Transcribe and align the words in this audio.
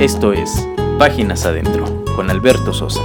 Esto 0.00 0.34
es 0.34 0.68
Páginas 0.98 1.46
Adentro 1.46 2.04
con 2.16 2.28
Alberto 2.28 2.74
Sosa. 2.74 3.00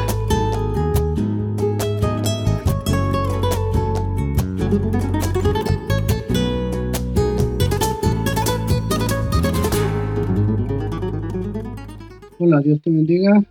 Hola, 12.39 12.59
Dios 12.59 12.81
te 12.81 12.89
bendiga. 12.89 13.41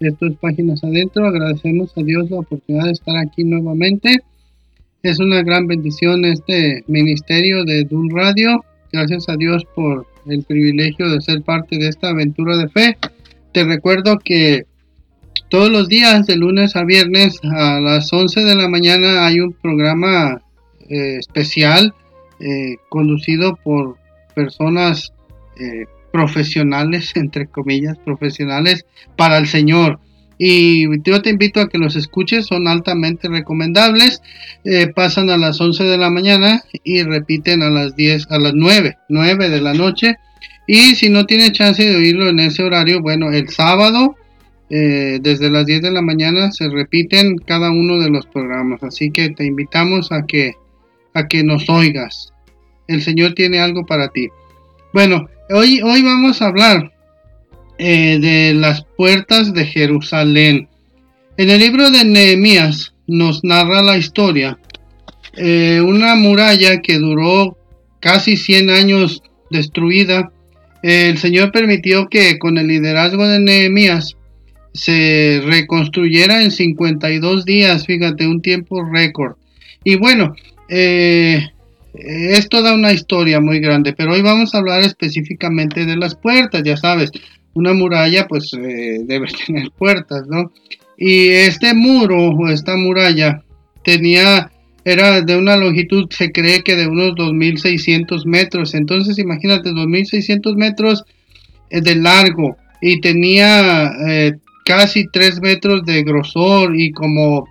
Esto 0.00 0.26
es 0.26 0.36
Páginas 0.38 0.82
Adentro. 0.82 1.28
Agradecemos 1.28 1.96
a 1.96 2.02
Dios 2.02 2.28
la 2.28 2.40
oportunidad 2.40 2.86
de 2.86 2.90
estar 2.90 3.16
aquí 3.18 3.44
nuevamente. 3.44 4.16
Es 5.04 5.20
una 5.20 5.44
gran 5.44 5.68
bendición 5.68 6.24
este 6.24 6.82
ministerio 6.88 7.64
de 7.64 7.84
Dun 7.84 8.10
Radio. 8.10 8.64
Gracias 8.92 9.28
a 9.28 9.36
Dios 9.36 9.64
por 9.74 10.06
el 10.26 10.42
privilegio 10.42 11.08
de 11.08 11.20
ser 11.20 11.42
parte 11.42 11.78
de 11.78 11.88
esta 11.88 12.10
aventura 12.10 12.56
de 12.56 12.68
fe. 12.68 12.98
Te 13.52 13.64
recuerdo 13.64 14.18
que 14.18 14.64
todos 15.48 15.70
los 15.70 15.88
días, 15.88 16.26
de 16.26 16.36
lunes 16.36 16.76
a 16.76 16.84
viernes, 16.84 17.40
a 17.42 17.80
las 17.80 18.12
11 18.12 18.40
de 18.44 18.54
la 18.54 18.68
mañana, 18.68 19.26
hay 19.26 19.40
un 19.40 19.52
programa 19.52 20.40
eh, 20.88 21.16
especial 21.18 21.92
eh, 22.38 22.76
conducido 22.88 23.56
por 23.56 23.96
personas 24.34 25.12
eh, 25.58 25.86
profesionales, 26.12 27.12
entre 27.16 27.46
comillas, 27.46 27.98
profesionales 27.98 28.86
para 29.16 29.38
el 29.38 29.46
Señor. 29.46 29.98
Y 30.42 30.86
yo 31.02 31.20
te 31.20 31.28
invito 31.28 31.60
a 31.60 31.68
que 31.68 31.76
los 31.76 31.96
escuches, 31.96 32.46
son 32.46 32.66
altamente 32.66 33.28
recomendables. 33.28 34.22
pasan 34.94 35.28
a 35.28 35.36
las 35.36 35.60
11 35.60 35.84
de 35.84 35.98
la 35.98 36.08
mañana 36.08 36.62
y 36.82 37.02
repiten 37.02 37.62
a 37.62 37.68
las 37.68 37.94
10, 37.94 38.28
a 38.30 38.38
las 38.38 38.54
9, 38.54 38.96
9 39.10 39.50
de 39.50 39.60
la 39.60 39.74
noche 39.74 40.16
y 40.72 40.94
si 40.94 41.08
no 41.08 41.26
tiene 41.26 41.50
chance 41.50 41.84
de 41.84 41.96
oírlo 41.96 42.28
en 42.28 42.38
ese 42.38 42.62
horario, 42.62 43.02
bueno, 43.02 43.32
el 43.32 43.48
sábado 43.48 44.14
eh, 44.70 45.18
desde 45.20 45.50
las 45.50 45.66
10 45.66 45.82
de 45.82 45.90
la 45.90 46.00
mañana 46.00 46.52
se 46.52 46.68
repiten 46.68 47.38
cada 47.38 47.72
uno 47.72 47.98
de 47.98 48.08
los 48.08 48.26
programas. 48.26 48.80
Así 48.84 49.10
que 49.10 49.30
te 49.30 49.44
invitamos 49.44 50.12
a 50.12 50.26
que, 50.26 50.52
a 51.12 51.26
que 51.26 51.42
nos 51.42 51.68
oigas. 51.68 52.32
El 52.86 53.02
Señor 53.02 53.34
tiene 53.34 53.58
algo 53.58 53.84
para 53.84 54.10
ti. 54.10 54.28
Bueno, 54.92 55.28
hoy, 55.50 55.80
hoy 55.82 56.02
vamos 56.04 56.40
a 56.40 56.46
hablar 56.46 56.92
eh, 57.80 58.18
de 58.20 58.54
las 58.54 58.84
puertas 58.96 59.54
de 59.54 59.64
Jerusalén. 59.64 60.68
En 61.36 61.50
el 61.50 61.60
libro 61.60 61.90
de 61.90 62.04
Nehemías 62.04 62.94
nos 63.06 63.42
narra 63.42 63.82
la 63.82 63.96
historia. 63.96 64.58
Eh, 65.36 65.80
una 65.80 66.14
muralla 66.14 66.80
que 66.82 66.98
duró 66.98 67.56
casi 68.00 68.36
100 68.36 68.70
años 68.70 69.22
destruida 69.50 70.30
el 70.82 71.18
Señor 71.18 71.52
permitió 71.52 72.08
que 72.08 72.38
con 72.38 72.56
el 72.56 72.68
liderazgo 72.68 73.26
de 73.28 73.38
Nehemías 73.38 74.16
se 74.72 75.42
reconstruyera 75.44 76.42
en 76.42 76.50
52 76.50 77.44
días, 77.44 77.86
fíjate, 77.86 78.26
un 78.26 78.40
tiempo 78.40 78.82
récord. 78.84 79.36
Y 79.84 79.96
bueno, 79.96 80.34
eh, 80.68 81.48
es 81.92 82.48
toda 82.48 82.72
una 82.72 82.92
historia 82.92 83.40
muy 83.40 83.60
grande, 83.60 83.92
pero 83.92 84.12
hoy 84.12 84.22
vamos 84.22 84.54
a 84.54 84.58
hablar 84.58 84.80
específicamente 84.82 85.84
de 85.84 85.96
las 85.96 86.14
puertas, 86.14 86.62
ya 86.62 86.76
sabes, 86.76 87.10
una 87.54 87.72
muralla 87.72 88.26
pues 88.28 88.52
eh, 88.54 89.00
debe 89.04 89.26
tener 89.46 89.70
puertas, 89.70 90.26
¿no? 90.26 90.52
Y 90.96 91.28
este 91.28 91.74
muro 91.74 92.30
o 92.30 92.48
esta 92.48 92.76
muralla 92.76 93.42
tenía 93.82 94.50
era 94.84 95.20
de 95.20 95.36
una 95.36 95.56
longitud, 95.56 96.08
se 96.10 96.32
cree 96.32 96.62
que 96.62 96.76
de 96.76 96.86
unos 96.86 97.14
2.600 97.14 98.24
metros. 98.24 98.74
Entonces, 98.74 99.18
imagínate, 99.18 99.70
2.600 99.70 100.56
metros 100.56 101.04
eh, 101.70 101.80
de 101.80 101.96
largo 101.96 102.56
y 102.80 103.00
tenía 103.00 103.92
eh, 104.08 104.36
casi 104.64 105.06
3 105.08 105.40
metros 105.40 105.84
de 105.84 106.02
grosor 106.02 106.74
y 106.76 106.92
como 106.92 107.46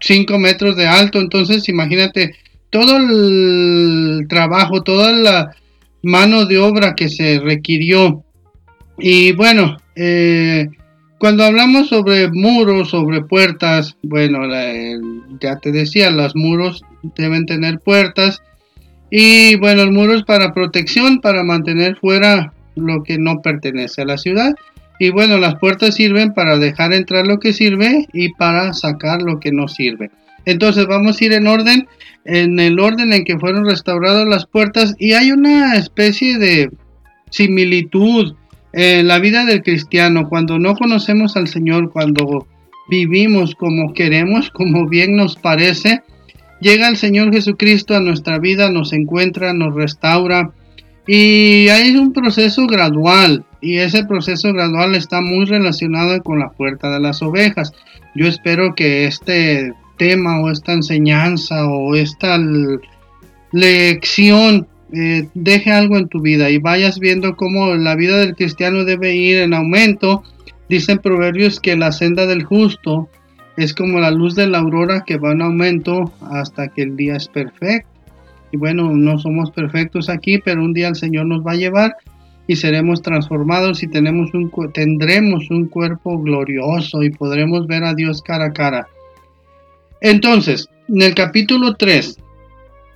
5 0.00 0.38
metros 0.38 0.76
de 0.76 0.86
alto. 0.86 1.20
Entonces, 1.20 1.68
imagínate 1.68 2.34
todo 2.70 2.96
el 2.96 4.26
trabajo, 4.28 4.82
toda 4.82 5.12
la 5.12 5.56
mano 6.02 6.46
de 6.46 6.58
obra 6.58 6.94
que 6.94 7.08
se 7.08 7.38
requirió. 7.38 8.24
Y 8.98 9.32
bueno, 9.32 9.76
eh, 9.96 10.68
cuando 11.18 11.44
hablamos 11.44 11.88
sobre 11.88 12.30
muros, 12.30 12.90
sobre 12.90 13.22
puertas, 13.22 13.96
bueno, 14.02 14.40
ya 15.40 15.56
te 15.58 15.72
decía, 15.72 16.10
los 16.10 16.34
muros 16.34 16.82
deben 17.16 17.46
tener 17.46 17.78
puertas. 17.80 18.42
Y 19.10 19.56
bueno, 19.56 19.82
el 19.82 19.92
muro 19.92 20.14
es 20.14 20.24
para 20.24 20.52
protección, 20.52 21.20
para 21.20 21.44
mantener 21.44 21.96
fuera 21.96 22.52
lo 22.74 23.02
que 23.02 23.18
no 23.18 23.40
pertenece 23.42 24.02
a 24.02 24.06
la 24.06 24.18
ciudad. 24.18 24.54
Y 24.98 25.10
bueno, 25.10 25.38
las 25.38 25.56
puertas 25.56 25.94
sirven 25.94 26.32
para 26.32 26.58
dejar 26.58 26.92
entrar 26.92 27.26
lo 27.26 27.38
que 27.38 27.52
sirve 27.52 28.06
y 28.12 28.32
para 28.34 28.72
sacar 28.72 29.22
lo 29.22 29.40
que 29.40 29.52
no 29.52 29.68
sirve. 29.68 30.10
Entonces 30.44 30.86
vamos 30.86 31.20
a 31.20 31.24
ir 31.24 31.32
en 31.32 31.46
orden, 31.46 31.88
en 32.24 32.58
el 32.58 32.78
orden 32.80 33.12
en 33.12 33.24
que 33.24 33.38
fueron 33.38 33.64
restauradas 33.64 34.26
las 34.26 34.46
puertas 34.46 34.94
y 34.98 35.12
hay 35.12 35.30
una 35.32 35.76
especie 35.76 36.38
de 36.38 36.70
similitud 37.30 38.34
en 38.72 39.06
la 39.06 39.18
vida 39.18 39.44
del 39.44 39.62
cristiano, 39.62 40.28
cuando 40.28 40.58
no 40.58 40.74
conocemos 40.74 41.36
al 41.36 41.48
Señor, 41.48 41.90
cuando 41.90 42.46
vivimos 42.88 43.54
como 43.54 43.92
queremos, 43.92 44.50
como 44.50 44.88
bien 44.88 45.16
nos 45.16 45.36
parece, 45.36 46.02
llega 46.60 46.88
el 46.88 46.96
Señor 46.96 47.32
Jesucristo 47.32 47.94
a 47.94 48.00
nuestra 48.00 48.38
vida, 48.38 48.70
nos 48.70 48.92
encuentra, 48.92 49.52
nos 49.52 49.74
restaura 49.74 50.52
y 51.06 51.68
hay 51.68 51.96
un 51.96 52.12
proceso 52.12 52.66
gradual 52.66 53.44
y 53.60 53.78
ese 53.78 54.04
proceso 54.04 54.52
gradual 54.52 54.94
está 54.94 55.20
muy 55.20 55.44
relacionado 55.46 56.22
con 56.22 56.38
la 56.38 56.50
puerta 56.50 56.90
de 56.90 57.00
las 57.00 57.22
ovejas. 57.22 57.72
Yo 58.14 58.26
espero 58.26 58.74
que 58.74 59.06
este 59.06 59.72
tema 59.98 60.40
o 60.40 60.50
esta 60.50 60.72
enseñanza 60.72 61.66
o 61.66 61.94
esta 61.94 62.38
lección 63.52 64.66
eh, 64.92 65.28
deje 65.34 65.72
algo 65.72 65.96
en 65.96 66.08
tu 66.08 66.20
vida 66.20 66.50
y 66.50 66.58
vayas 66.58 66.98
viendo 66.98 67.34
cómo 67.36 67.74
la 67.74 67.94
vida 67.94 68.18
del 68.18 68.36
cristiano 68.36 68.84
debe 68.84 69.14
ir 69.14 69.38
en 69.38 69.54
aumento. 69.54 70.22
Dicen 70.68 70.98
proverbios 70.98 71.60
que 71.60 71.76
la 71.76 71.92
senda 71.92 72.26
del 72.26 72.44
justo 72.44 73.08
es 73.56 73.74
como 73.74 74.00
la 74.00 74.10
luz 74.10 74.34
de 74.34 74.46
la 74.46 74.58
aurora 74.58 75.04
que 75.06 75.16
va 75.16 75.32
en 75.32 75.42
aumento 75.42 76.12
hasta 76.30 76.68
que 76.68 76.82
el 76.82 76.96
día 76.96 77.16
es 77.16 77.28
perfecto. 77.28 77.88
Y 78.50 78.58
bueno, 78.58 78.90
no 78.92 79.18
somos 79.18 79.50
perfectos 79.50 80.10
aquí, 80.10 80.38
pero 80.38 80.62
un 80.62 80.74
día 80.74 80.88
el 80.88 80.96
Señor 80.96 81.26
nos 81.26 81.44
va 81.44 81.52
a 81.52 81.56
llevar 81.56 81.96
y 82.46 82.56
seremos 82.56 83.00
transformados 83.00 83.82
y 83.82 83.88
tenemos 83.88 84.34
un, 84.34 84.52
tendremos 84.74 85.50
un 85.50 85.68
cuerpo 85.68 86.18
glorioso 86.18 87.02
y 87.02 87.10
podremos 87.10 87.66
ver 87.66 87.84
a 87.84 87.94
Dios 87.94 88.20
cara 88.20 88.46
a 88.46 88.52
cara. 88.52 88.88
Entonces, 90.02 90.68
en 90.88 91.00
el 91.00 91.14
capítulo 91.14 91.76
3 91.76 92.18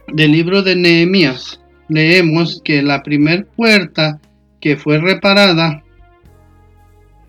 del 0.09 0.33
libro 0.33 0.63
de 0.63 0.77
Nehemías, 0.77 1.61
leemos 1.89 2.61
que 2.65 2.83
la 2.83 3.03
primer 3.03 3.47
puerta 3.47 4.21
que 4.61 4.77
fue 4.77 4.99
reparada 4.99 5.83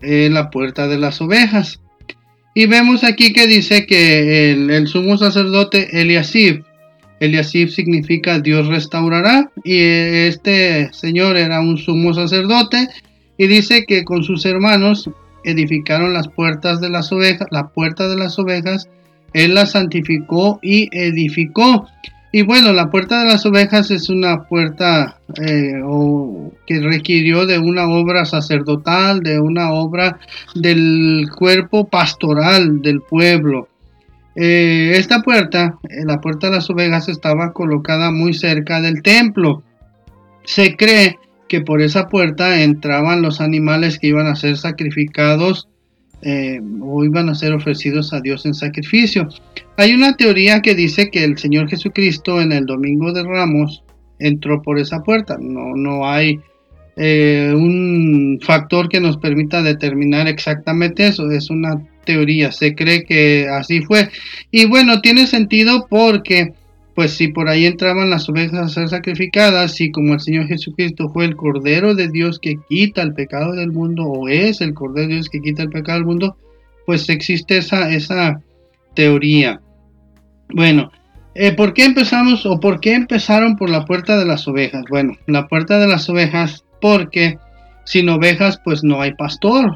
es 0.00 0.30
la 0.30 0.50
puerta 0.50 0.88
de 0.88 0.98
las 0.98 1.20
ovejas. 1.20 1.80
Y 2.54 2.66
vemos 2.66 3.04
aquí 3.04 3.32
que 3.32 3.46
dice 3.46 3.86
que 3.86 4.50
el, 4.50 4.88
sumo 4.88 5.16
sacerdote 5.16 6.00
Eliasib, 6.00 6.64
Eliasib 7.20 7.68
significa 7.68 8.40
Dios 8.40 8.66
restaurará, 8.66 9.50
y 9.64 9.78
este 9.80 10.92
señor 10.92 11.36
era 11.36 11.60
un 11.60 11.78
sumo 11.78 12.14
sacerdote, 12.14 12.88
y 13.36 13.46
dice 13.46 13.84
que 13.86 14.04
con 14.04 14.24
sus 14.24 14.44
hermanos 14.44 15.08
edificaron 15.44 16.12
las 16.12 16.28
puertas 16.28 16.80
de 16.80 16.90
las 16.90 17.12
ovejas, 17.12 17.46
la 17.50 17.68
puerta 17.68 18.08
de 18.08 18.16
las 18.16 18.38
ovejas, 18.38 18.88
él 19.34 19.54
la 19.54 19.66
santificó 19.66 20.58
y 20.62 20.88
edificó. 20.90 21.86
Y 22.30 22.42
bueno, 22.42 22.72
la 22.74 22.90
puerta 22.90 23.20
de 23.20 23.26
las 23.26 23.46
ovejas 23.46 23.90
es 23.90 24.10
una 24.10 24.44
puerta 24.44 25.18
eh, 25.40 25.80
que 26.66 26.80
requirió 26.80 27.46
de 27.46 27.58
una 27.58 27.88
obra 27.88 28.26
sacerdotal, 28.26 29.20
de 29.20 29.40
una 29.40 29.72
obra 29.72 30.18
del 30.54 31.28
cuerpo 31.34 31.88
pastoral 31.88 32.82
del 32.82 33.00
pueblo. 33.00 33.68
Eh, 34.36 34.92
esta 34.96 35.22
puerta, 35.22 35.78
eh, 35.88 36.04
la 36.04 36.20
puerta 36.20 36.48
de 36.48 36.56
las 36.56 36.68
ovejas, 36.68 37.08
estaba 37.08 37.52
colocada 37.52 38.10
muy 38.10 38.34
cerca 38.34 38.82
del 38.82 39.02
templo. 39.02 39.62
Se 40.44 40.76
cree 40.76 41.18
que 41.48 41.62
por 41.62 41.80
esa 41.80 42.08
puerta 42.08 42.60
entraban 42.60 43.22
los 43.22 43.40
animales 43.40 43.98
que 43.98 44.08
iban 44.08 44.26
a 44.26 44.36
ser 44.36 44.58
sacrificados 44.58 45.68
eh, 46.22 46.60
o 46.80 47.04
iban 47.04 47.28
a 47.28 47.34
ser 47.34 47.52
ofrecidos 47.52 48.12
a 48.12 48.20
Dios 48.20 48.44
en 48.46 48.54
sacrificio. 48.54 49.28
Hay 49.76 49.94
una 49.94 50.16
teoría 50.16 50.60
que 50.60 50.74
dice 50.74 51.10
que 51.10 51.24
el 51.24 51.38
Señor 51.38 51.68
Jesucristo 51.68 52.40
en 52.40 52.52
el 52.52 52.66
Domingo 52.66 53.12
de 53.12 53.22
Ramos 53.22 53.84
entró 54.18 54.62
por 54.62 54.78
esa 54.78 55.02
puerta. 55.02 55.36
No, 55.40 55.76
no 55.76 56.08
hay 56.08 56.40
eh, 56.96 57.52
un 57.54 58.40
factor 58.42 58.88
que 58.88 59.00
nos 59.00 59.16
permita 59.18 59.62
determinar 59.62 60.26
exactamente 60.26 61.06
eso. 61.06 61.30
Es 61.30 61.50
una 61.50 61.80
teoría. 62.04 62.50
Se 62.50 62.74
cree 62.74 63.04
que 63.04 63.46
así 63.48 63.82
fue. 63.82 64.08
Y 64.50 64.66
bueno, 64.66 65.00
tiene 65.00 65.26
sentido 65.26 65.86
porque 65.88 66.54
pues 66.98 67.12
si 67.12 67.28
por 67.28 67.48
ahí 67.48 67.64
entraban 67.64 68.10
las 68.10 68.28
ovejas 68.28 68.58
a 68.58 68.68
ser 68.68 68.88
sacrificadas, 68.88 69.80
y 69.80 69.92
como 69.92 70.14
el 70.14 70.18
Señor 70.18 70.48
Jesucristo 70.48 71.08
fue 71.10 71.26
el 71.26 71.36
Cordero 71.36 71.94
de 71.94 72.08
Dios 72.08 72.40
que 72.40 72.56
quita 72.68 73.02
el 73.02 73.14
pecado 73.14 73.52
del 73.52 73.70
mundo, 73.70 74.02
o 74.02 74.28
es 74.28 74.60
el 74.60 74.74
Cordero 74.74 75.06
de 75.06 75.14
Dios 75.14 75.28
que 75.28 75.40
quita 75.40 75.62
el 75.62 75.70
pecado 75.70 75.98
del 75.98 76.06
mundo, 76.06 76.36
pues 76.86 77.08
existe 77.08 77.58
esa, 77.58 77.88
esa 77.92 78.42
teoría. 78.94 79.60
Bueno, 80.52 80.90
eh, 81.36 81.52
¿por 81.52 81.72
qué 81.72 81.84
empezamos 81.84 82.44
o 82.44 82.58
por 82.58 82.80
qué 82.80 82.94
empezaron 82.94 83.54
por 83.54 83.70
la 83.70 83.84
puerta 83.84 84.18
de 84.18 84.24
las 84.24 84.48
ovejas? 84.48 84.82
Bueno, 84.90 85.12
la 85.28 85.46
puerta 85.46 85.78
de 85.78 85.86
las 85.86 86.10
ovejas 86.10 86.64
porque 86.80 87.38
sin 87.84 88.08
ovejas 88.08 88.60
pues 88.64 88.82
no 88.82 89.00
hay 89.00 89.14
pastor 89.14 89.70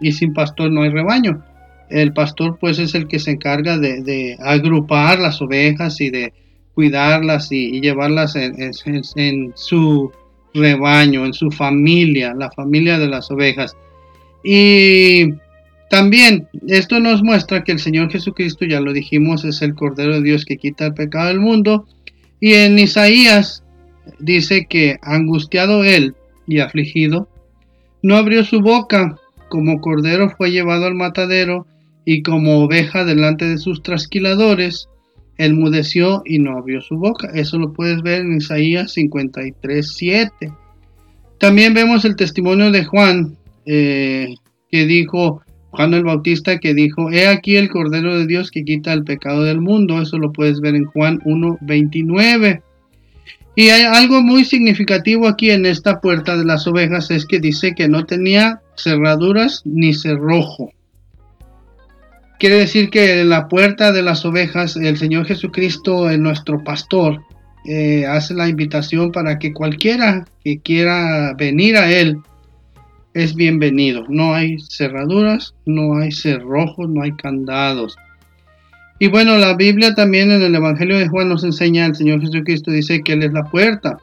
y 0.00 0.12
sin 0.12 0.32
pastor 0.32 0.70
no 0.70 0.82
hay 0.82 0.90
rebaño. 0.90 1.42
El 1.90 2.12
pastor 2.12 2.56
pues 2.60 2.78
es 2.78 2.94
el 2.94 3.08
que 3.08 3.18
se 3.18 3.32
encarga 3.32 3.78
de, 3.78 4.36
agrupar 4.38 5.18
las 5.18 5.42
ovejas 5.42 6.00
y 6.00 6.10
de 6.10 6.32
cuidarlas 6.78 7.50
y, 7.50 7.80
llevarlas 7.80 8.36
en, 8.36 9.52
su 9.56 10.12
rebaño, 10.54 11.26
en 11.26 11.32
su 11.32 11.50
familia, 11.50 12.34
la 12.34 12.52
familia 12.52 13.00
de 13.00 13.08
las 13.08 13.32
ovejas. 13.32 13.76
Y 14.44 15.24
también 15.90 16.46
esto 16.68 17.00
nos 17.00 17.20
muestra 17.24 17.64
que 17.64 17.72
el 17.72 17.80
Señor 17.80 18.12
Jesucristo, 18.12 18.64
ya 18.64 18.80
lo 18.80 18.92
dijimos, 18.92 19.44
es 19.44 19.60
el 19.60 19.74
Cordero 19.74 20.14
de 20.14 20.22
Dios 20.22 20.44
que 20.44 20.56
quita 20.56 20.86
el 20.86 20.94
pecado 20.94 21.26
del 21.26 21.40
mundo. 21.40 21.84
Y 22.38 22.54
en 22.54 22.78
Isaías 22.78 23.64
dice 24.20 24.68
que 24.70 24.98
angustiado 25.02 25.82
él 25.82 26.14
y 26.46 26.60
afligido, 26.60 27.28
no 28.04 28.14
abrió 28.14 28.44
su 28.44 28.60
boca, 28.60 29.16
como 29.48 29.80
cordero 29.80 30.30
fue 30.30 30.52
llevado 30.52 30.86
al 30.86 30.94
matadero, 30.94 31.66
y 32.04 32.22
como 32.22 32.62
oveja 32.62 33.04
delante 33.04 33.46
de 33.46 33.58
sus 33.58 33.82
trasquiladores, 33.82 34.88
mudeció 35.54 36.22
y 36.24 36.38
no 36.40 36.58
abrió 36.58 36.80
su 36.80 36.96
boca. 36.96 37.30
Eso 37.32 37.58
lo 37.58 37.72
puedes 37.72 38.02
ver 38.02 38.22
en 38.22 38.36
Isaías 38.36 38.92
53, 38.92 39.92
7. 39.96 40.52
También 41.38 41.74
vemos 41.74 42.04
el 42.04 42.16
testimonio 42.16 42.72
de 42.72 42.84
Juan, 42.84 43.36
eh, 43.64 44.34
que 44.70 44.86
dijo, 44.86 45.42
Juan 45.70 45.94
el 45.94 46.04
Bautista, 46.04 46.58
que 46.58 46.74
dijo, 46.74 47.12
he 47.12 47.28
aquí 47.28 47.56
el 47.56 47.70
Cordero 47.70 48.18
de 48.18 48.26
Dios 48.26 48.50
que 48.50 48.64
quita 48.64 48.92
el 48.92 49.04
pecado 49.04 49.44
del 49.44 49.60
mundo. 49.60 50.02
Eso 50.02 50.18
lo 50.18 50.32
puedes 50.32 50.60
ver 50.60 50.74
en 50.74 50.86
Juan 50.86 51.20
1, 51.24 51.58
29. 51.60 52.62
Y 53.54 53.70
hay 53.70 53.82
algo 53.82 54.22
muy 54.22 54.44
significativo 54.44 55.26
aquí 55.26 55.50
en 55.50 55.66
esta 55.66 56.00
puerta 56.00 56.36
de 56.36 56.44
las 56.44 56.66
ovejas 56.66 57.10
es 57.10 57.26
que 57.26 57.40
dice 57.40 57.74
que 57.74 57.88
no 57.88 58.04
tenía 58.04 58.60
cerraduras 58.76 59.62
ni 59.64 59.94
cerrojo. 59.94 60.70
Quiere 62.38 62.56
decir 62.56 62.90
que 62.90 63.20
en 63.20 63.30
la 63.30 63.48
puerta 63.48 63.90
de 63.90 64.02
las 64.02 64.24
ovejas 64.24 64.76
el 64.76 64.96
Señor 64.96 65.26
Jesucristo, 65.26 66.08
nuestro 66.18 66.62
pastor, 66.62 67.20
eh, 67.64 68.06
hace 68.06 68.32
la 68.32 68.48
invitación 68.48 69.10
para 69.10 69.38
que 69.40 69.52
cualquiera 69.52 70.24
que 70.44 70.60
quiera 70.60 71.34
venir 71.34 71.76
a 71.76 71.90
Él 71.90 72.18
es 73.12 73.34
bienvenido. 73.34 74.04
No 74.08 74.34
hay 74.34 74.58
cerraduras, 74.60 75.54
no 75.66 75.98
hay 75.98 76.12
cerrojos, 76.12 76.88
no 76.88 77.02
hay 77.02 77.12
candados. 77.12 77.96
Y 79.00 79.08
bueno, 79.08 79.36
la 79.36 79.56
Biblia 79.56 79.94
también 79.94 80.30
en 80.30 80.42
el 80.42 80.54
Evangelio 80.54 80.96
de 80.96 81.08
Juan 81.08 81.28
nos 81.28 81.42
enseña, 81.42 81.86
el 81.86 81.96
Señor 81.96 82.20
Jesucristo 82.20 82.70
dice 82.70 83.02
que 83.02 83.14
Él 83.14 83.24
es 83.24 83.32
la 83.32 83.44
puerta, 83.44 83.98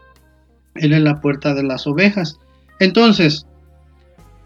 Él 0.75 0.91
es 0.91 1.01
la 1.01 1.21
puerta 1.21 1.53
de 1.53 1.63
las 1.63 1.87
ovejas. 1.87 2.37
Entonces, 2.81 3.45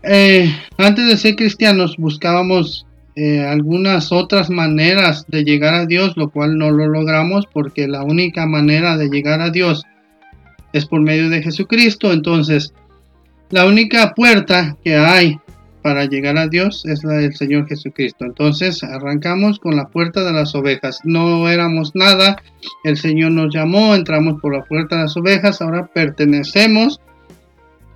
eh, 0.04 0.56
antes 0.78 1.08
de 1.08 1.18
ser 1.18 1.36
cristianos 1.36 1.98
buscábamos 1.98 2.86
eh, 3.22 3.46
algunas 3.46 4.14
otras 4.14 4.50
maneras 4.50 5.26
de 5.28 5.44
llegar 5.44 5.74
a 5.74 5.86
Dios, 5.86 6.16
lo 6.16 6.30
cual 6.30 6.58
no 6.58 6.72
lo 6.72 6.88
logramos 6.88 7.46
porque 7.52 7.86
la 7.86 8.02
única 8.02 8.46
manera 8.46 8.96
de 8.96 9.10
llegar 9.10 9.42
a 9.42 9.50
Dios 9.50 9.84
es 10.72 10.86
por 10.86 11.02
medio 11.02 11.30
de 11.30 11.44
Jesucristo. 11.44 12.14
Entonces, 12.14 12.74
la 13.50 13.66
única 13.66 14.14
puerta 14.14 14.78
que 14.86 14.96
hay 14.96 15.38
para 15.82 16.06
llegar 16.06 16.38
a 16.38 16.48
Dios 16.48 16.86
es 16.86 17.04
la 17.04 17.16
del 17.16 17.36
Señor 17.36 17.68
Jesucristo. 17.68 18.24
Entonces 18.24 18.84
arrancamos 18.86 19.60
con 19.60 19.76
la 19.76 19.90
puerta 19.90 20.24
de 20.24 20.32
las 20.32 20.56
ovejas. 20.56 21.02
No 21.04 21.50
éramos 21.50 21.94
nada, 21.96 22.42
el 22.86 22.96
Señor 22.96 23.34
nos 23.34 23.54
llamó, 23.54 23.96
entramos 23.96 24.40
por 24.42 24.56
la 24.56 24.64
puerta 24.64 24.96
de 24.96 25.02
las 25.04 25.18
ovejas, 25.18 25.62
ahora 25.62 25.88
pertenecemos 25.88 27.02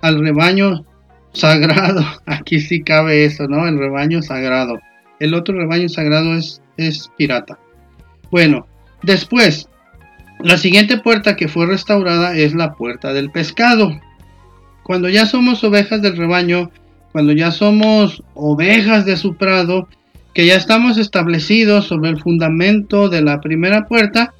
al 0.02 0.20
rebaño 0.20 0.84
sagrado. 1.32 2.04
Aquí 2.26 2.60
sí 2.60 2.82
cabe 2.82 3.24
eso, 3.24 3.48
¿no? 3.48 3.66
El 3.66 3.78
rebaño 3.78 4.20
sagrado. 4.20 4.80
El 5.20 5.34
otro 5.34 5.56
rebaño 5.56 5.88
sagrado 5.88 6.34
es, 6.34 6.62
es 6.76 7.10
pirata. 7.16 7.58
Bueno, 8.30 8.66
después, 9.02 9.68
la 10.40 10.58
siguiente 10.58 10.98
puerta 10.98 11.36
que 11.36 11.48
fue 11.48 11.66
restaurada 11.66 12.36
es 12.36 12.54
la 12.54 12.74
puerta 12.74 13.12
del 13.12 13.30
pescado. 13.30 13.98
Cuando 14.82 15.08
ya 15.08 15.26
somos 15.26 15.64
ovejas 15.64 16.02
del 16.02 16.16
rebaño, 16.16 16.70
cuando 17.12 17.32
ya 17.32 17.52
somos 17.52 18.22
ovejas 18.34 19.06
de 19.06 19.16
su 19.16 19.36
prado, 19.36 19.88
que 20.34 20.46
ya 20.46 20.56
estamos 20.56 20.98
establecidos 20.98 21.86
sobre 21.86 22.10
el 22.10 22.20
fundamento 22.20 23.08
de 23.08 23.22
la 23.22 23.40
primera 23.40 23.86
puerta, 23.86 24.34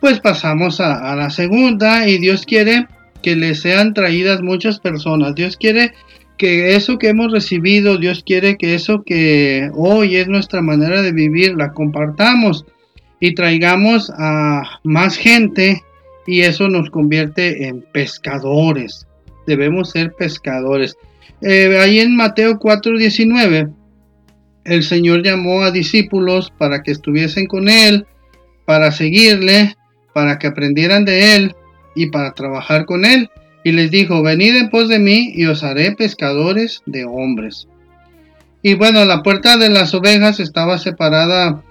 pues 0.00 0.20
pasamos 0.20 0.80
a, 0.80 1.14
la 1.14 1.30
segunda 1.30 2.08
y 2.08 2.18
Dios 2.18 2.44
quiere 2.46 2.88
que 3.22 3.36
le 3.36 3.54
sean 3.54 3.94
traídas 3.94 4.42
muchas 4.42 4.80
personas. 4.80 5.34
Dios 5.34 5.56
quiere 5.56 5.92
que 6.36 6.74
eso 6.74 6.98
que 6.98 7.08
hemos 7.08 7.32
recibido, 7.32 7.98
Dios 7.98 8.22
quiere 8.24 8.56
que 8.56 8.74
eso 8.74 9.02
que 9.04 9.70
hoy 9.74 10.16
es 10.16 10.28
nuestra 10.28 10.62
manera 10.62 11.02
de 11.02 11.12
vivir, 11.12 11.54
la 11.56 11.72
compartamos 11.72 12.64
y 13.20 13.34
traigamos 13.34 14.10
a 14.18 14.80
más 14.82 15.16
gente 15.16 15.82
y 16.26 16.40
eso 16.40 16.68
nos 16.68 16.90
convierte 16.90 17.66
en 17.66 17.82
pescadores. 17.92 19.06
Debemos 19.46 19.90
ser 19.90 20.12
pescadores. 20.14 20.96
Eh, 21.40 21.78
ahí 21.78 22.00
en 22.00 22.16
Mateo 22.16 22.58
4:19, 22.58 23.70
el 24.64 24.82
Señor 24.82 25.22
llamó 25.22 25.62
a 25.62 25.70
discípulos 25.70 26.52
para 26.56 26.82
que 26.82 26.90
estuviesen 26.90 27.46
con 27.46 27.68
Él, 27.68 28.06
para 28.64 28.90
seguirle, 28.90 29.76
para 30.14 30.38
que 30.38 30.46
aprendieran 30.46 31.04
de 31.04 31.36
Él 31.36 31.54
y 31.94 32.06
para 32.06 32.32
trabajar 32.32 32.86
con 32.86 33.04
Él. 33.04 33.30
Y 33.64 33.72
les 33.72 33.90
dijo, 33.90 34.22
venid 34.22 34.54
en 34.56 34.70
pos 34.70 34.88
de 34.88 34.98
mí 34.98 35.32
y 35.34 35.46
os 35.46 35.64
haré 35.64 35.92
pescadores 35.92 36.82
de 36.86 37.04
hombres. 37.04 37.66
Y 38.62 38.74
bueno, 38.74 39.04
la 39.04 39.22
puerta 39.22 39.56
de 39.56 39.70
las 39.70 39.94
ovejas 39.94 40.38
estaba 40.38 40.78
separada 40.78 41.62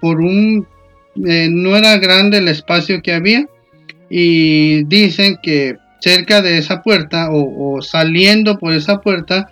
por 0.00 0.20
un... 0.20 0.66
Eh, 1.26 1.48
no 1.50 1.76
era 1.76 1.96
grande 1.98 2.38
el 2.38 2.48
espacio 2.48 3.02
que 3.02 3.14
había. 3.14 3.46
Y 4.10 4.84
dicen 4.84 5.38
que 5.42 5.76
cerca 6.00 6.42
de 6.42 6.58
esa 6.58 6.82
puerta 6.82 7.28
o, 7.30 7.82
saliendo 7.82 8.58
por 8.58 8.72
esa 8.72 9.00
puerta 9.00 9.50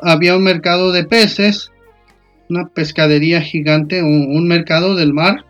había 0.00 0.36
un 0.36 0.42
mercado 0.42 0.92
de 0.92 1.04
peces, 1.04 1.70
una 2.48 2.68
pescadería 2.68 3.40
gigante, 3.40 4.02
un, 4.02 4.46
mercado 4.46 4.94
del 4.94 5.12
mar 5.12 5.44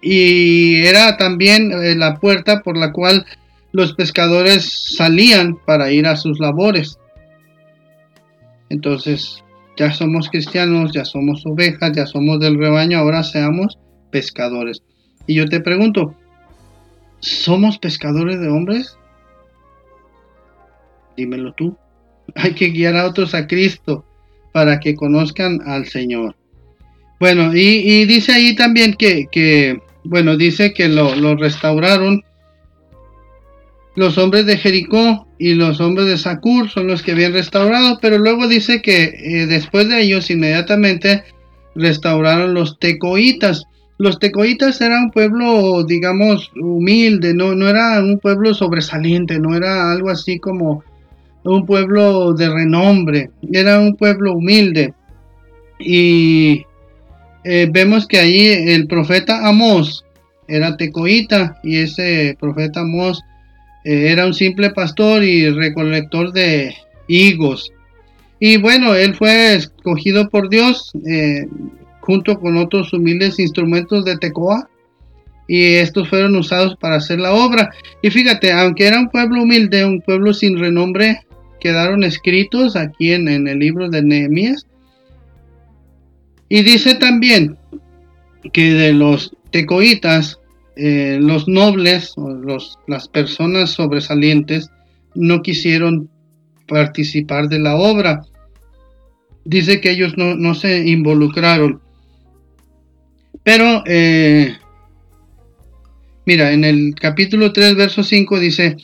y 0.00 0.84
era 0.84 1.16
también 1.16 1.72
eh, 1.72 1.94
la 1.96 2.14
puerta 2.16 2.60
por 2.60 2.76
la 2.76 2.92
cual 2.92 3.26
los 3.72 3.92
pescadores 3.94 4.94
salían 4.96 5.56
para 5.66 5.90
ir 5.90 6.06
a 6.06 6.16
sus 6.16 6.40
labores. 6.40 6.98
Entonces, 8.68 9.42
ya 9.76 9.92
somos 9.92 10.28
cristianos, 10.28 10.92
ya 10.92 11.04
somos 11.04 11.44
ovejas, 11.46 11.92
ya 11.94 12.06
somos 12.06 12.40
del 12.40 12.58
rebaño, 12.58 12.98
ahora 12.98 13.22
seamos 13.22 13.78
pescadores. 14.10 14.82
Y 15.26 15.34
yo 15.34 15.46
te 15.48 15.60
pregunto, 15.60 16.14
¿somos 17.20 17.78
pescadores 17.78 18.40
de 18.40 18.48
hombres? 18.48 18.98
dímelo 21.18 21.52
tú. 21.52 21.76
Hay 22.34 22.54
que 22.54 22.70
guiar 22.70 22.96
a 22.96 23.06
otros 23.06 23.34
a 23.34 23.46
Cristo 23.46 24.06
para 24.52 24.80
que 24.80 24.94
conozcan 24.94 25.60
al 25.66 25.86
Señor. 25.86 26.34
Bueno, 27.20 27.50
y, 27.52 28.04
dice 28.06 28.32
ahí 28.32 28.54
también 28.54 28.94
que, 28.94 29.80
bueno, 30.04 30.36
dice 30.36 30.72
que 30.72 30.88
lo, 30.88 31.34
restauraron 31.34 32.22
los 33.98 34.16
hombres 34.16 34.46
de 34.46 34.56
Jericó 34.56 35.26
y 35.40 35.54
los 35.54 35.80
hombres 35.80 36.06
de 36.06 36.18
Sacur 36.18 36.70
son 36.70 36.86
los 36.86 37.02
que 37.02 37.10
habían 37.10 37.32
restaurado, 37.32 37.98
pero 38.00 38.16
luego 38.16 38.46
dice 38.46 38.80
que 38.80 39.02
eh, 39.02 39.46
después 39.46 39.88
de 39.88 40.00
ellos 40.00 40.30
inmediatamente 40.30 41.24
restauraron 41.74 42.54
los 42.54 42.78
tecoitas. 42.78 43.64
Los 43.98 44.20
tecoitas 44.20 44.80
eran 44.80 45.06
un 45.06 45.10
pueblo, 45.10 45.82
digamos, 45.82 46.52
humilde, 46.54 47.34
no, 47.34 47.56
no 47.56 47.68
era 47.68 48.00
un 48.00 48.20
pueblo 48.20 48.54
sobresaliente, 48.54 49.40
no 49.40 49.56
era 49.56 49.90
algo 49.90 50.10
así 50.10 50.38
como 50.38 50.84
un 51.42 51.66
pueblo 51.66 52.34
de 52.34 52.50
renombre, 52.50 53.30
era 53.52 53.80
un 53.80 53.96
pueblo 53.96 54.34
humilde. 54.34 54.94
Y 55.80 56.62
eh, 57.42 57.68
vemos 57.68 58.06
que 58.06 58.20
ahí 58.20 58.46
el 58.46 58.86
profeta 58.86 59.48
Amós 59.48 60.04
era 60.46 60.76
tecoita 60.76 61.58
y 61.64 61.78
ese 61.78 62.36
profeta 62.38 62.82
Amós 62.82 63.24
eh, 63.84 64.10
era 64.10 64.26
un 64.26 64.34
simple 64.34 64.70
pastor 64.70 65.22
y 65.24 65.50
recolector 65.50 66.32
de 66.32 66.74
higos. 67.06 67.72
Y 68.40 68.56
bueno, 68.56 68.94
él 68.94 69.14
fue 69.14 69.54
escogido 69.54 70.28
por 70.28 70.48
Dios 70.48 70.92
eh, 71.06 71.46
junto 72.00 72.38
con 72.38 72.56
otros 72.56 72.92
humildes 72.92 73.38
instrumentos 73.38 74.04
de 74.04 74.16
Tecoa 74.16 74.68
y 75.48 75.74
estos 75.76 76.08
fueron 76.08 76.36
usados 76.36 76.76
para 76.76 76.96
hacer 76.96 77.18
la 77.18 77.32
obra. 77.32 77.70
Y 78.02 78.10
fíjate, 78.10 78.52
aunque 78.52 78.86
era 78.86 79.00
un 79.00 79.08
pueblo 79.08 79.42
humilde, 79.42 79.84
un 79.84 80.02
pueblo 80.02 80.34
sin 80.34 80.58
renombre, 80.58 81.22
quedaron 81.58 82.04
escritos 82.04 82.76
aquí 82.76 83.12
en, 83.12 83.28
el 83.28 83.58
libro 83.58 83.88
de 83.88 84.02
Nehemías. 84.02 84.66
Y 86.50 86.62
dice 86.62 86.94
también 86.94 87.56
que 88.52 88.72
de 88.74 88.92
los 88.92 89.34
tecoitas, 89.50 90.38
eh, 90.78 91.18
los 91.20 91.48
nobles, 91.48 92.14
los, 92.16 92.78
las 92.86 93.08
personas 93.08 93.70
sobresalientes, 93.70 94.70
no 95.14 95.42
quisieron 95.42 96.08
participar 96.68 97.48
de 97.48 97.58
la 97.58 97.76
obra. 97.76 98.22
Dice 99.44 99.80
que 99.80 99.90
ellos 99.90 100.14
no, 100.16 100.54
se 100.54 100.86
involucraron. 100.86 101.80
Pero, 103.42 103.82
eh, 103.86 104.54
mira, 106.26 106.52
en 106.52 106.64
el 106.64 106.94
capítulo 106.94 107.52
3, 107.52 107.74
verso 107.74 108.02
5 108.02 108.38
dice, 108.38 108.76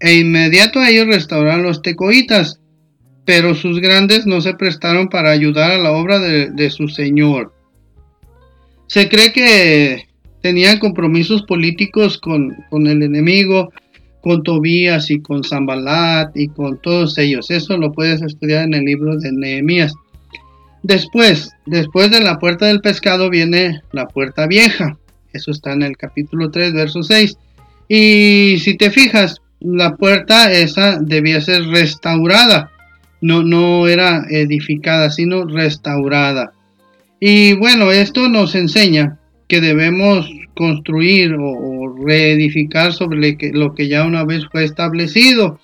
e 0.00 0.14
inmediato 0.14 0.80
a 0.80 0.88
ellos 0.90 1.06
restauraron 1.06 1.62
los 1.62 1.82
tecoitas, 1.82 2.60
pero 3.24 3.54
sus 3.54 3.80
grandes 3.80 4.26
no 4.26 4.40
se 4.40 4.54
prestaron 4.54 5.08
para 5.08 5.30
ayudar 5.30 5.70
a 5.70 5.78
la 5.78 5.92
obra 5.92 6.18
de, 6.18 6.70
su 6.70 6.88
señor. 6.88 7.52
Se 8.86 9.08
cree 9.08 9.32
que 9.32 10.08
tenían 10.42 10.78
compromisos 10.78 11.42
políticos 11.42 12.18
con, 12.18 12.56
con, 12.70 12.86
el 12.86 13.02
enemigo, 13.02 13.72
con 14.20 14.42
Tobías 14.42 15.10
y 15.10 15.20
con 15.20 15.44
Zambalat 15.44 16.36
y 16.36 16.48
con 16.48 16.80
todos 16.80 17.18
ellos. 17.18 17.50
Eso 17.50 17.76
lo 17.76 17.92
puedes 17.92 18.22
estudiar 18.22 18.64
en 18.64 18.74
el 18.74 18.84
libro 18.84 19.16
de 19.16 19.32
Nehemías. 19.32 19.94
Después, 20.82 21.50
después 21.66 22.10
de 22.10 22.20
la 22.20 22.38
puerta 22.38 22.66
del 22.66 22.80
pescado 22.80 23.30
viene 23.30 23.80
la 23.92 24.06
puerta 24.06 24.46
vieja. 24.46 24.96
Eso 25.32 25.50
está 25.50 25.72
en 25.72 25.82
el 25.82 25.96
capítulo 25.96 26.50
3, 26.50 26.72
verso 26.72 27.02
6. 27.02 27.36
Y 27.88 28.56
si 28.58 28.76
te 28.76 28.90
fijas, 28.90 29.40
la 29.60 29.96
puerta 29.96 30.52
esa 30.52 30.98
debía 31.00 31.40
ser 31.40 31.66
restaurada. 31.66 32.70
No, 33.20 33.42
no 33.42 33.88
era 33.88 34.26
edificada, 34.28 35.10
sino 35.10 35.44
restaurada. 35.44 36.52
Y 37.20 37.54
bueno, 37.54 37.90
esto 37.90 38.28
nos 38.28 38.54
enseña 38.54 39.18
que 39.48 39.60
debemos 39.60 40.30
construir 40.54 41.34
o, 41.38 41.94
reedificar 42.04 42.92
sobre 42.92 43.36
lo 43.52 43.74
que 43.74 43.88
ya 43.88 44.04
una 44.04 44.24
vez 44.24 44.46
fue 44.50 44.64
establecido. 44.64 45.58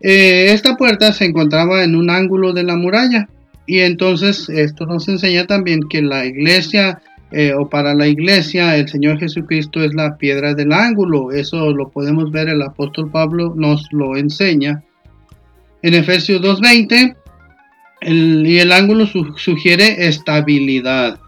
Eh, 0.00 0.52
esta 0.52 0.76
puerta 0.76 1.12
se 1.12 1.26
encontraba 1.26 1.84
en 1.84 1.94
un 1.94 2.10
ángulo 2.10 2.52
de 2.52 2.62
la 2.62 2.76
muralla 2.76 3.28
y 3.66 3.80
entonces 3.80 4.48
esto 4.48 4.86
nos 4.86 5.08
enseña 5.08 5.46
también 5.46 5.80
que 5.88 6.02
la 6.02 6.24
iglesia 6.24 7.00
eh, 7.32 7.52
o 7.54 7.68
para 7.68 7.94
la 7.94 8.08
iglesia 8.08 8.76
el 8.76 8.88
Señor 8.88 9.18
Jesucristo 9.20 9.82
es 9.84 9.94
la 9.94 10.16
piedra 10.16 10.54
del 10.54 10.72
ángulo. 10.72 11.30
Eso 11.30 11.72
lo 11.72 11.88
podemos 11.90 12.30
ver, 12.32 12.48
el 12.48 12.62
apóstol 12.62 13.10
Pablo 13.10 13.54
nos 13.56 13.86
lo 13.92 14.16
enseña. 14.16 14.82
En 15.82 15.94
Efesios 15.94 16.40
2.20 16.42 17.16
y 18.02 18.58
el 18.58 18.72
ángulo 18.72 19.06
sugiere 19.06 20.06
estabilidad. 20.06 21.20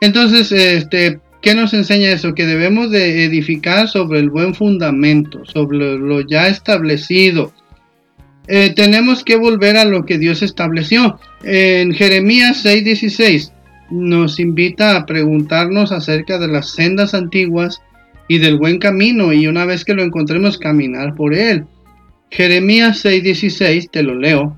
Entonces, 0.00 0.50
este, 0.52 1.20
¿qué 1.42 1.54
nos 1.54 1.74
enseña 1.74 2.10
eso? 2.10 2.34
Que 2.34 2.46
debemos 2.46 2.90
de 2.90 3.24
edificar 3.24 3.88
sobre 3.88 4.20
el 4.20 4.30
buen 4.30 4.54
fundamento, 4.54 5.44
sobre 5.44 5.98
lo 5.98 6.20
ya 6.22 6.48
establecido. 6.48 7.52
Eh, 8.48 8.72
tenemos 8.74 9.22
que 9.22 9.36
volver 9.36 9.76
a 9.76 9.84
lo 9.84 10.04
que 10.04 10.18
Dios 10.18 10.42
estableció. 10.42 11.18
En 11.44 11.92
Jeremías 11.92 12.64
6:16 12.64 13.52
nos 13.90 14.40
invita 14.40 14.96
a 14.96 15.06
preguntarnos 15.06 15.92
acerca 15.92 16.38
de 16.38 16.48
las 16.48 16.70
sendas 16.70 17.14
antiguas 17.14 17.80
y 18.28 18.38
del 18.38 18.56
buen 18.56 18.78
camino 18.78 19.32
y 19.32 19.46
una 19.46 19.64
vez 19.66 19.84
que 19.84 19.94
lo 19.94 20.02
encontremos 20.02 20.58
caminar 20.58 21.14
por 21.14 21.34
él. 21.34 21.64
Jeremías 22.30 23.04
6:16, 23.04 23.90
te 23.90 24.02
lo 24.02 24.14
leo, 24.14 24.56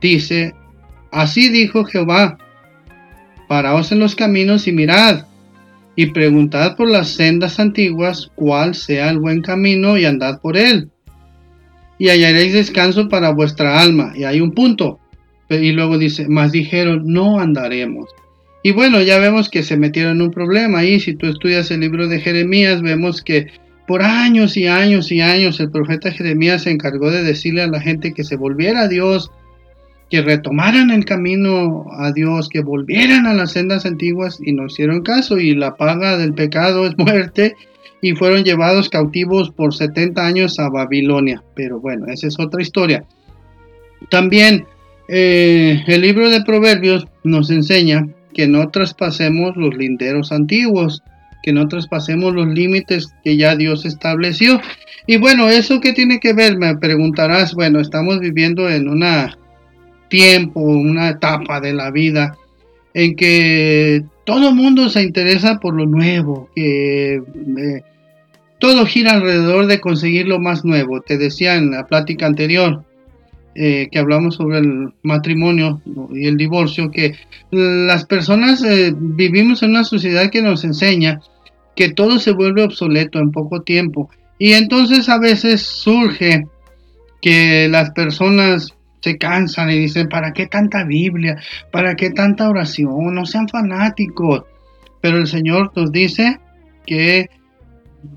dice, 0.00 0.54
así 1.10 1.48
dijo 1.50 1.84
Jehová, 1.84 2.38
paraos 3.52 3.92
en 3.92 3.98
los 3.98 4.14
caminos 4.14 4.66
y 4.66 4.72
mirad, 4.72 5.26
y 5.94 6.06
preguntad 6.06 6.74
por 6.74 6.88
las 6.88 7.10
sendas 7.10 7.60
antiguas 7.60 8.30
cuál 8.34 8.74
sea 8.74 9.10
el 9.10 9.18
buen 9.18 9.42
camino 9.42 9.98
y 9.98 10.06
andad 10.06 10.40
por 10.40 10.56
él, 10.56 10.88
y 11.98 12.08
hallaréis 12.08 12.54
descanso 12.54 13.10
para 13.10 13.28
vuestra 13.28 13.78
alma. 13.78 14.14
Y 14.16 14.24
hay 14.24 14.40
un 14.40 14.52
punto, 14.52 15.00
y 15.50 15.72
luego 15.72 15.98
dice, 15.98 16.28
mas 16.30 16.50
dijeron, 16.50 17.02
no 17.04 17.40
andaremos. 17.40 18.08
Y 18.62 18.72
bueno, 18.72 19.02
ya 19.02 19.18
vemos 19.18 19.50
que 19.50 19.62
se 19.62 19.76
metieron 19.76 20.16
en 20.16 20.22
un 20.22 20.30
problema 20.30 20.78
ahí. 20.78 20.98
Si 20.98 21.12
tú 21.12 21.26
estudias 21.26 21.70
el 21.70 21.80
libro 21.80 22.08
de 22.08 22.20
Jeremías, 22.20 22.80
vemos 22.80 23.20
que 23.20 23.48
por 23.86 24.00
años 24.00 24.56
y 24.56 24.66
años 24.66 25.12
y 25.12 25.20
años 25.20 25.60
el 25.60 25.70
profeta 25.70 26.10
Jeremías 26.10 26.62
se 26.62 26.70
encargó 26.70 27.10
de 27.10 27.22
decirle 27.22 27.60
a 27.60 27.66
la 27.66 27.82
gente 27.82 28.14
que 28.14 28.24
se 28.24 28.36
volviera 28.36 28.80
a 28.80 28.88
Dios, 28.88 29.30
que 30.12 30.20
retomaran 30.20 30.90
el 30.90 31.06
camino 31.06 31.86
a 31.90 32.12
Dios, 32.12 32.50
que 32.50 32.60
volvieran 32.60 33.24
a 33.24 33.32
las 33.32 33.52
sendas 33.52 33.86
antiguas 33.86 34.38
y 34.44 34.52
no 34.52 34.66
hicieron 34.66 35.00
caso 35.00 35.38
y 35.38 35.54
la 35.54 35.76
paga 35.76 36.18
del 36.18 36.34
pecado 36.34 36.86
es 36.86 36.98
muerte 36.98 37.56
y 38.02 38.12
fueron 38.12 38.44
llevados 38.44 38.90
cautivos 38.90 39.50
por 39.52 39.74
70 39.74 40.22
años 40.22 40.58
a 40.58 40.68
Babilonia. 40.68 41.42
Pero 41.54 41.80
bueno, 41.80 42.04
esa 42.08 42.26
es 42.26 42.38
otra 42.38 42.60
historia. 42.60 43.06
También 44.10 44.66
eh, 45.08 45.82
el 45.86 46.02
libro 46.02 46.28
de 46.28 46.44
Proverbios 46.44 47.06
nos 47.24 47.48
enseña 47.50 48.06
que 48.34 48.46
no 48.46 48.68
traspasemos 48.68 49.56
los 49.56 49.74
linderos 49.74 50.30
antiguos, 50.30 51.02
que 51.42 51.54
no 51.54 51.68
traspasemos 51.68 52.34
los 52.34 52.48
límites 52.48 53.14
que 53.24 53.38
ya 53.38 53.56
Dios 53.56 53.86
estableció. 53.86 54.60
Y 55.06 55.16
bueno, 55.16 55.48
¿eso 55.48 55.80
qué 55.80 55.94
tiene 55.94 56.20
que 56.20 56.34
ver? 56.34 56.58
Me 56.58 56.76
preguntarás, 56.76 57.54
bueno, 57.54 57.80
estamos 57.80 58.20
viviendo 58.20 58.68
en 58.68 58.88
un 58.88 59.02
tiempo, 60.12 60.60
una 60.60 61.08
etapa 61.08 61.58
de 61.58 61.72
la 61.72 61.90
vida 61.90 62.36
en 62.92 63.16
que 63.16 64.04
todo 64.24 64.50
el 64.50 64.54
mundo 64.54 64.90
se 64.90 65.02
interesa 65.02 65.58
por 65.58 65.74
lo 65.74 65.86
nuevo, 65.86 66.50
que 66.54 67.14
eh, 67.14 67.82
todo 68.58 68.84
gira 68.84 69.12
alrededor 69.12 69.66
de 69.66 69.80
conseguir 69.80 70.28
lo 70.28 70.38
más 70.38 70.66
nuevo. 70.66 71.00
Te 71.00 71.16
decía 71.16 71.56
en 71.56 71.70
la 71.70 71.86
plática 71.86 72.26
anterior, 72.26 72.84
eh, 73.54 73.88
que 73.90 73.98
hablamos 73.98 74.34
sobre 74.34 74.58
el 74.58 74.92
matrimonio 75.02 75.80
y 76.12 76.26
el 76.26 76.36
divorcio, 76.36 76.90
que 76.90 77.14
las 77.50 78.04
personas 78.04 78.62
eh, 78.62 78.92
vivimos 78.94 79.62
en 79.62 79.70
una 79.70 79.84
sociedad 79.84 80.30
que 80.30 80.42
nos 80.42 80.62
enseña 80.64 81.22
que 81.74 81.90
todo 81.90 82.18
se 82.18 82.32
vuelve 82.32 82.64
obsoleto 82.64 83.18
en 83.18 83.32
poco 83.32 83.62
tiempo. 83.62 84.10
Y 84.38 84.52
entonces 84.52 85.08
a 85.08 85.18
veces 85.18 85.62
surge 85.62 86.46
que 87.22 87.66
las 87.70 87.92
personas 87.92 88.74
se 89.02 89.18
cansan 89.18 89.70
y 89.70 89.78
dicen, 89.78 90.08
¿para 90.08 90.32
qué 90.32 90.46
tanta 90.46 90.84
Biblia? 90.84 91.36
¿Para 91.70 91.94
qué 91.96 92.10
tanta 92.10 92.48
oración? 92.48 93.14
No 93.14 93.26
sean 93.26 93.48
fanáticos. 93.48 94.44
Pero 95.00 95.18
el 95.18 95.26
Señor 95.26 95.72
nos 95.74 95.90
dice 95.90 96.38
que 96.86 97.28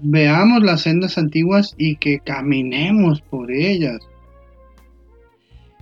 veamos 0.01 0.63
las 0.63 0.81
sendas 0.81 1.17
antiguas 1.17 1.73
y 1.77 1.95
que 1.97 2.19
caminemos 2.19 3.21
por 3.21 3.51
ellas. 3.51 3.99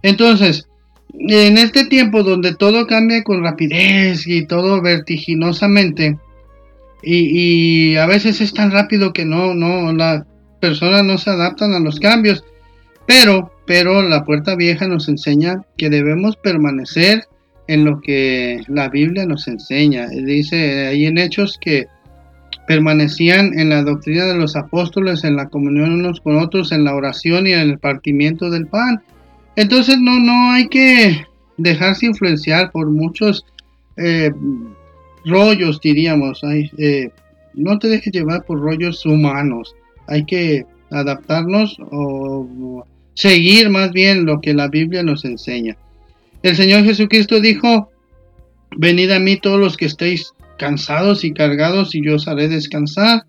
Entonces, 0.01 0.67
en 1.13 1.57
este 1.57 1.85
tiempo 1.85 2.23
donde 2.23 2.55
todo 2.55 2.87
cambia 2.87 3.23
con 3.23 3.43
rapidez 3.43 4.25
y 4.27 4.45
todo 4.45 4.81
vertiginosamente, 4.81 6.17
y, 7.05 7.97
a 7.97 8.05
veces 8.05 8.39
es 8.39 8.53
tan 8.53 8.71
rápido 8.71 9.11
que 9.11 9.25
no, 9.25 9.53
no, 9.53 9.91
las 9.91 10.23
personas 10.61 11.03
no 11.03 11.17
se 11.17 11.29
adaptan 11.29 11.73
a 11.73 11.81
los 11.81 11.99
cambios, 11.99 12.45
pero, 13.05 13.51
pero 13.65 14.01
la 14.01 14.23
puerta 14.23 14.55
vieja 14.55 14.87
nos 14.87 15.07
enseña 15.09 15.63
que 15.77 15.89
debemos 15.89 16.35
permanecer 16.37 17.25
en 17.67 17.85
lo 17.85 18.01
que 18.01 18.61
la 18.67 18.89
Biblia 18.89 19.25
nos 19.25 19.47
enseña. 19.47 20.07
Dice 20.07 20.87
ahí 20.87 21.05
en 21.05 21.17
Hechos 21.17 21.57
que 21.59 21.87
permanecían 22.67 23.57
en 23.59 23.69
la 23.69 23.83
doctrina 23.83 24.25
de 24.25 24.35
los 24.35 24.55
apóstoles, 24.55 25.23
en 25.23 25.35
la 25.35 25.49
comunión 25.49 25.93
unos 25.93 26.21
con 26.21 26.37
otros, 26.37 26.71
en 26.71 26.83
la 26.83 26.95
oración 26.95 27.47
y 27.47 27.53
en 27.53 27.59
el 27.59 27.79
partimiento 27.79 28.49
del 28.49 28.67
pan. 28.67 29.01
Entonces 29.55 29.99
no, 29.99 30.19
no 30.19 30.51
hay 30.51 30.67
que 30.67 31.25
dejarse 31.57 32.05
influenciar 32.05 32.71
por 32.71 32.89
muchos 32.89 33.45
eh, 33.97 34.31
rollos, 35.25 35.79
diríamos. 35.81 36.41
Eh, 36.77 37.09
no 37.53 37.79
te 37.79 37.87
dejes 37.87 38.13
llevar 38.13 38.43
por 38.45 38.59
rollos 38.59 39.05
humanos. 39.05 39.75
Hay 40.07 40.25
que 40.25 40.65
adaptarnos 40.89 41.77
o 41.91 42.85
seguir 43.13 43.69
más 43.69 43.91
bien 43.91 44.25
lo 44.25 44.41
que 44.41 44.53
la 44.53 44.67
Biblia 44.67 45.03
nos 45.03 45.25
enseña. 45.25 45.77
El 46.41 46.55
Señor 46.55 46.83
Jesucristo 46.83 47.39
dijo, 47.39 47.89
venid 48.75 49.11
a 49.11 49.19
mí 49.19 49.37
todos 49.37 49.59
los 49.59 49.77
que 49.77 49.85
estéis 49.85 50.33
cansados 50.57 51.23
y 51.23 51.33
cargados 51.33 51.95
y 51.95 52.03
yo 52.03 52.15
os 52.15 52.27
haré 52.27 52.47
descansar. 52.47 53.23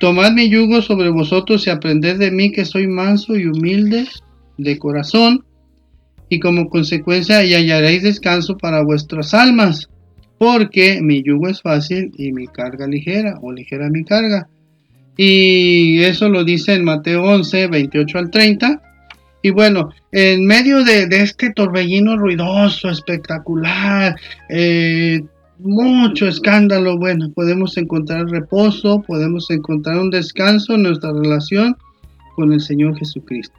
Tomad 0.00 0.32
mi 0.32 0.48
yugo 0.48 0.82
sobre 0.82 1.10
vosotros 1.10 1.66
y 1.66 1.70
aprended 1.70 2.18
de 2.18 2.30
mí 2.30 2.50
que 2.50 2.64
soy 2.64 2.88
manso 2.88 3.36
y 3.36 3.46
humilde 3.46 4.06
de 4.58 4.78
corazón, 4.78 5.44
y 6.28 6.40
como 6.40 6.68
consecuencia 6.68 7.38
hallaréis 7.38 8.02
descanso 8.02 8.56
para 8.56 8.82
vuestras 8.82 9.34
almas, 9.34 9.88
porque 10.38 11.00
mi 11.02 11.22
yugo 11.22 11.48
es 11.48 11.62
fácil 11.62 12.10
y 12.16 12.32
mi 12.32 12.46
carga 12.46 12.86
ligera, 12.86 13.38
o 13.42 13.52
ligera 13.52 13.90
mi 13.90 14.02
carga. 14.04 14.48
Y 15.16 16.02
eso 16.02 16.28
lo 16.28 16.44
dice 16.44 16.74
en 16.74 16.84
Mateo 16.84 17.22
11, 17.24 17.66
28 17.66 18.18
al 18.18 18.30
30. 18.30 18.80
Y 19.42 19.50
bueno, 19.50 19.90
en 20.12 20.46
medio 20.46 20.84
de, 20.84 21.08
este 21.10 21.50
torbellino 21.50 22.16
ruidoso, 22.16 22.88
espectacular, 22.88 24.16
eh, 24.48 25.20
mucho 25.58 26.28
escándalo, 26.28 26.96
bueno, 26.96 27.30
podemos 27.32 27.76
encontrar 27.76 28.26
reposo, 28.26 29.02
podemos 29.02 29.50
encontrar 29.50 29.98
un 29.98 30.10
descanso 30.10 30.74
en 30.74 30.84
nuestra 30.84 31.12
relación 31.12 31.76
con 32.36 32.52
el 32.52 32.60
Señor 32.60 32.96
Jesucristo. 32.96 33.56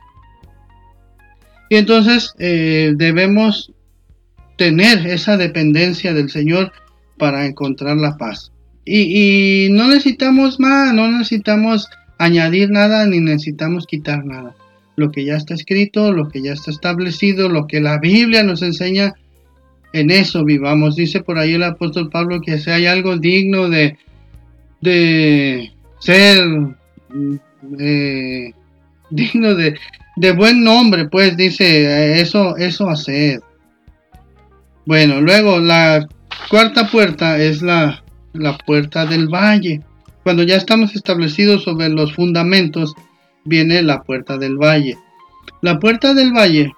Y 1.69 1.75
entonces 1.75 2.33
eh, 2.39 2.93
debemos 2.95 3.71
tener 4.57 5.05
esa 5.07 5.35
dependencia 5.35 6.13
del 6.13 6.29
Señor 6.29 6.71
para 7.17 7.45
encontrar 7.45 7.97
la 7.97 8.17
paz. 8.17 8.52
Y, 8.85 9.69
no 9.71 9.87
necesitamos 9.87 10.59
más, 10.59 10.93
no 10.93 11.07
necesitamos 11.09 11.89
añadir 12.17 12.69
nada 12.69 13.05
ni 13.05 13.19
necesitamos 13.19 13.87
quitar 13.87 14.25
nada. 14.25 14.55
Lo 14.95 15.11
que 15.11 15.25
ya 15.25 15.35
está 15.35 15.53
escrito, 15.53 16.11
lo 16.11 16.29
que 16.29 16.41
ya 16.41 16.53
está 16.53 16.71
establecido, 16.71 17.49
lo 17.49 17.65
que 17.65 17.81
la 17.81 17.97
Biblia 17.97 18.43
nos 18.43 18.61
enseña, 18.61 19.13
en 19.93 20.11
eso 20.11 20.43
vivamos. 20.43 20.95
Dice 20.95 21.21
por 21.21 21.37
ahí 21.37 21.53
el 21.53 21.63
apóstol 21.63 22.09
Pablo 22.09 22.41
que 22.41 22.59
si 22.59 22.69
hay 22.69 22.85
algo 22.85 23.17
digno 23.17 23.69
de, 23.69 23.97
de 24.81 25.71
ser 25.99 26.43
digno 29.09 29.55
de, 29.55 29.75
de, 30.17 30.31
buen 30.33 30.63
nombre, 30.63 31.07
pues 31.07 31.37
dice 31.37 32.19
eso, 32.19 32.57
eso 32.57 32.89
hacer. 32.89 33.41
Bueno, 34.85 35.21
luego 35.21 35.59
la 35.59 36.07
cuarta 36.49 36.89
puerta 36.89 37.37
es 37.37 37.61
la, 37.61 38.02
la 38.33 38.57
puerta 38.57 39.05
del 39.05 39.27
valle. 39.27 39.81
Cuando 40.23 40.43
ya 40.43 40.55
estamos 40.55 40.95
establecidos 40.95 41.63
sobre 41.63 41.89
los 41.89 42.13
fundamentos, 42.13 42.95
viene 43.45 43.81
la 43.81 44.03
puerta 44.03 44.37
del 44.37 44.57
valle. 44.57 44.97
La 45.61 45.79
puerta 45.79 46.13
del 46.13 46.31
valle 46.33 46.73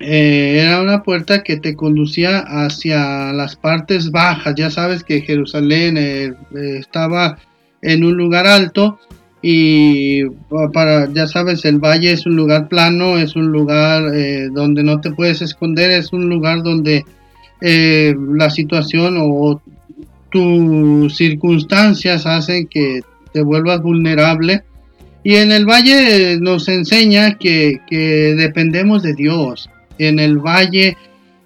eh, 0.00 0.60
era 0.62 0.80
una 0.80 1.02
puerta 1.02 1.42
que 1.42 1.56
te 1.56 1.74
conducía 1.74 2.38
hacia 2.38 3.32
las 3.32 3.56
partes 3.56 4.10
bajas. 4.10 4.54
Ya 4.56 4.70
sabes 4.70 5.04
que 5.04 5.22
Jerusalén 5.22 5.96
eh, 5.96 6.34
estaba 6.78 7.38
en 7.80 8.04
un 8.04 8.14
lugar 8.14 8.46
alto 8.46 8.98
y 9.42 10.24
para 10.72 11.12
ya 11.12 11.26
sabes 11.26 11.64
el 11.64 11.80
valle 11.80 12.12
es 12.12 12.26
un 12.26 12.36
lugar 12.36 12.68
plano 12.68 13.18
es 13.18 13.34
un 13.34 13.50
lugar 13.50 14.14
eh, 14.14 14.48
donde 14.52 14.84
no 14.84 15.00
te 15.00 15.10
puedes 15.10 15.42
esconder 15.42 15.90
es 15.90 16.12
un 16.12 16.28
lugar 16.28 16.62
donde 16.62 17.04
eh, 17.60 18.14
la 18.34 18.50
situación 18.50 19.16
o 19.20 19.60
tus 20.32 21.14
circunstancias 21.14 22.26
hacen 22.26 22.66
que 22.66 23.02
te 23.32 23.42
vuelvas 23.42 23.82
vulnerable. 23.82 24.64
Y 25.24 25.36
en 25.36 25.52
el 25.52 25.66
valle 25.66 26.38
nos 26.40 26.68
enseña 26.68 27.38
que, 27.38 27.80
dependemos 28.36 29.02
de 29.02 29.14
Dios. 29.14 29.70
En 29.98 30.18
el 30.18 30.38
valle 30.38 30.96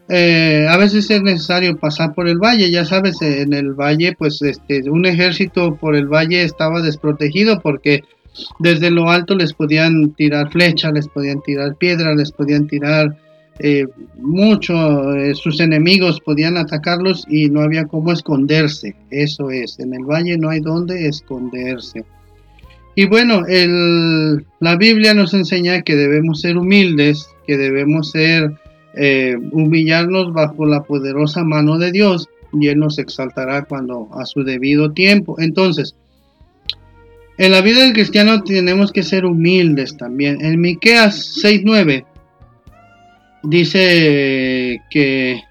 eh, 0.09 0.67
a 0.69 0.77
veces 0.77 1.11
es 1.11 1.21
necesario 1.21 1.77
pasar 1.77 2.15
por 2.15 2.29
el 2.29 2.39
valle, 2.39 2.71
ya 2.71 2.85
sabes, 2.85 3.21
en 3.21 3.53
el 3.53 3.75
valle, 3.75 4.15
pues 4.17 4.41
este, 4.41 4.89
un 4.89 5.05
ejército 5.05 5.75
por 5.77 5.97
el 5.97 6.07
valle 6.07 6.43
estaba 6.43 6.81
desprotegido 6.81 7.61
porque 7.61 8.05
desde 8.61 8.91
lo 8.91 9.11
alto 9.11 9.35
les 9.35 9.53
podían 9.53 10.13
tirar 10.13 10.51
flechas, 10.51 10.93
les 10.93 11.09
podían 11.09 11.43
tirar 11.43 11.75
piedras, 11.77 12.17
les 12.17 12.31
podían 12.31 12.67
tirar 12.67 13.17
eh, 13.59 13.87
mucho, 14.19 15.15
eh, 15.15 15.35
sus 15.35 15.61
enemigos 15.61 16.21
podían 16.21 16.57
atacarlos 16.57 17.25
y 17.29 17.49
no 17.49 17.63
había 17.63 17.87
cómo 17.87 18.13
esconderse, 18.13 18.95
eso 19.11 19.51
es, 19.51 19.79
en 19.79 19.95
el 19.95 20.05
valle 20.05 20.37
no 20.37 20.51
hay 20.51 20.61
donde 20.61 21.07
esconderse. 21.09 22.05
Y 22.95 23.05
bueno, 23.05 23.43
la 24.61 24.77
Biblia 24.77 25.13
nos 25.13 25.35
enseña 25.35 25.83
que 25.83 25.97
debemos 25.97 26.41
ser 26.41 26.57
humildes, 26.57 27.29
que 27.47 27.59
debemos 27.59 28.11
ser 28.11 28.53
eh, 28.95 29.37
humillarnos 29.53 30.33
bajo 30.33 30.65
la 30.65 30.83
poderosa 30.83 31.45
mano 31.45 31.77
de 31.77 31.93
Dios 31.93 32.31
y 32.59 32.69
Él 32.69 32.79
nos 32.79 32.99
exaltará 32.99 33.67
cuando 33.67 34.09
a 34.15 34.25
su 34.25 34.43
debido 34.45 34.93
tiempo. 34.93 35.37
Entonces, 35.39 35.95
en 37.37 37.53
la 37.53 37.61
vida 37.61 37.83
del 37.83 37.93
cristiano 37.93 38.43
tenemos 38.43 38.93
que 38.93 39.03
ser 39.03 39.27
humildes 39.27 39.99
también. 39.99 40.43
En 40.43 40.59
Miqueas 40.59 41.43
6:9 41.43 42.07
dice 43.47 44.83
que 44.91 45.43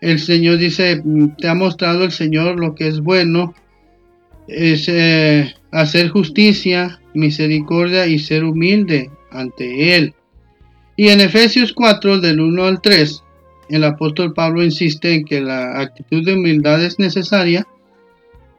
el 0.00 0.18
Señor 0.18 0.58
dice, 0.58 1.02
te 1.38 1.48
ha 1.48 1.54
mostrado 1.54 2.04
el 2.04 2.12
Señor 2.12 2.58
lo 2.58 2.74
que 2.74 2.88
es 2.88 3.00
bueno, 3.00 3.54
es 4.48 4.88
eh, 4.88 5.54
hacer 5.70 6.08
justicia, 6.08 7.00
misericordia 7.14 8.06
y 8.06 8.18
ser 8.18 8.44
humilde 8.44 9.10
ante 9.30 9.96
Él. 9.96 10.14
Y 10.96 11.08
en 11.08 11.20
Efesios 11.20 11.72
4, 11.72 12.20
del 12.20 12.40
1 12.40 12.64
al 12.64 12.80
3, 12.80 13.22
el 13.68 13.84
apóstol 13.84 14.32
Pablo 14.32 14.62
insiste 14.62 15.12
en 15.12 15.24
que 15.24 15.40
la 15.40 15.80
actitud 15.80 16.24
de 16.24 16.34
humildad 16.34 16.82
es 16.82 16.98
necesaria 16.98 17.66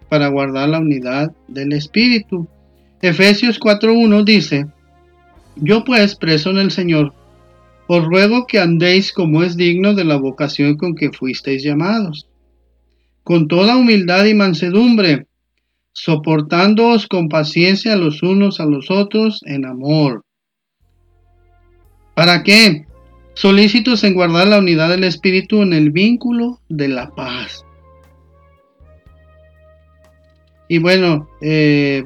para 0.10 0.28
guardar 0.28 0.70
la 0.70 0.80
unidad 0.80 1.32
del 1.48 1.74
Espíritu. 1.74 2.48
Efesios 3.02 3.60
4.1 3.60 4.24
dice, 4.24 4.68
Yo 5.56 5.84
pues, 5.84 6.16
preso 6.16 6.50
en 6.52 6.58
el 6.58 6.72
Señor, 6.72 7.14
os 7.88 8.06
ruego 8.06 8.48
que 8.48 8.60
andéis 8.60 9.12
como 9.12 9.44
es 9.44 9.56
digno 9.56 9.94
de 9.94 10.04
la 10.04 10.18
vocación 10.18 10.78
con 10.78 10.96
que 10.96 11.12
fuisteis 11.12 11.64
llamados, 11.64 12.28
con 13.24 13.48
toda 13.48 13.78
humildad 13.78 14.26
y 14.26 14.34
mansedumbre, 14.34 15.28
soportándoos 15.94 17.08
con 17.08 17.30
paciencia 17.30 17.96
los 17.96 18.22
unos 18.24 18.60
a 18.60 18.66
los 18.66 18.92
otros 18.92 19.42
en 19.46 19.66
amor 19.66 20.24
¿Para 22.18 22.42
qué? 22.42 22.88
Solícitos 23.36 24.04
en 24.04 24.16
guardar 24.16 24.48
la 24.48 24.58
unidad 24.58 24.90
del 24.90 25.04
espíritu 25.04 25.62
en 25.62 25.72
el 25.72 25.92
vínculo 25.92 26.60
de 26.68 26.88
la 26.88 27.14
paz. 27.14 27.64
Y 30.68 30.80
bueno, 30.80 31.30
eh, 31.42 32.06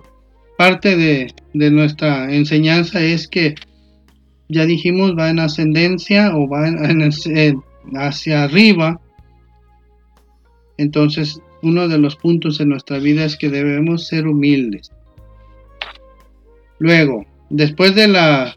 parte 0.58 0.98
de, 0.98 1.34
nuestra 1.54 2.30
enseñanza 2.36 3.02
es 3.02 3.30
que 3.30 3.56
ya 4.52 4.66
dijimos 4.66 5.16
va 5.18 5.30
en 5.30 5.40
ascendencia 5.40 6.36
o 6.36 6.48
va 6.48 6.68
hacia 7.96 8.44
arriba. 8.44 9.00
Entonces, 10.78 11.42
uno 11.62 11.88
de 11.88 11.98
los 11.98 12.16
puntos 12.16 12.60
en 12.60 12.70
nuestra 12.70 13.00
vida 13.00 13.24
es 13.24 13.38
que 13.38 13.50
debemos 13.50 14.08
ser 14.08 14.28
humildes. 14.28 14.92
Luego, 16.80 17.26
después 17.50 17.96
de 17.96 18.08
la 18.08 18.56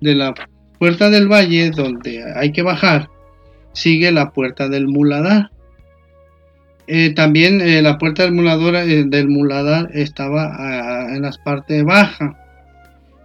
de 0.00 0.14
la 0.14 0.34
puerta 0.78 1.08
del 1.08 1.28
valle 1.28 1.70
donde 1.70 2.24
hay 2.34 2.52
que 2.52 2.62
bajar, 2.62 3.08
sigue 3.72 4.10
la 4.10 4.32
puerta 4.32 4.68
del 4.68 4.88
muladar. 4.88 5.50
Eh, 6.88 7.14
también 7.14 7.60
eh, 7.60 7.82
la 7.82 7.98
puerta 7.98 8.22
del 8.22 8.32
mulador, 8.32 8.76
eh, 8.76 9.04
del 9.06 9.28
muladar 9.28 9.90
estaba 9.92 10.54
ah, 10.56 11.14
en 11.14 11.22
las 11.22 11.38
partes 11.38 11.84
bajas. 11.84 12.34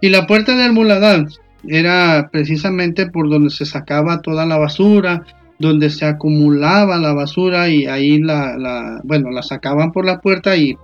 Y 0.00 0.08
la 0.08 0.26
puerta 0.26 0.56
del 0.56 0.72
muladar 0.72 1.26
era 1.68 2.28
precisamente 2.32 3.06
por 3.06 3.28
donde 3.28 3.50
se 3.50 3.64
sacaba 3.64 4.20
toda 4.20 4.46
la 4.46 4.58
basura, 4.58 5.24
donde 5.58 5.90
se 5.90 6.04
acumulaba 6.04 6.98
la 6.98 7.12
basura 7.12 7.68
y 7.68 7.86
ahí 7.86 8.18
la, 8.18 9.00
bueno, 9.04 9.30
la 9.30 9.42
sacaban 9.42 9.92
por 9.92 10.04
la 10.04 10.20
puerta 10.20 10.56
y 10.56 10.76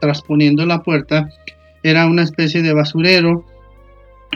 trasponiendo 0.00 0.66
la 0.66 0.82
puerta 0.82 1.28
era 1.82 2.06
una 2.06 2.22
especie 2.22 2.62
de 2.62 2.72
basurero 2.72 3.44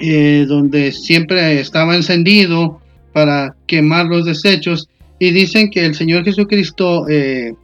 eh, 0.00 0.46
donde 0.48 0.92
siempre 0.92 1.60
estaba 1.60 1.96
encendido 1.96 2.80
para 3.12 3.54
quemar 3.66 4.06
los 4.06 4.24
desechos. 4.24 4.88
Y 5.18 5.30
dicen 5.30 5.70
que 5.70 5.84
el 5.84 5.94
Señor 5.94 6.24
Jesucristo, 6.24 7.08
eh, 7.08 7.54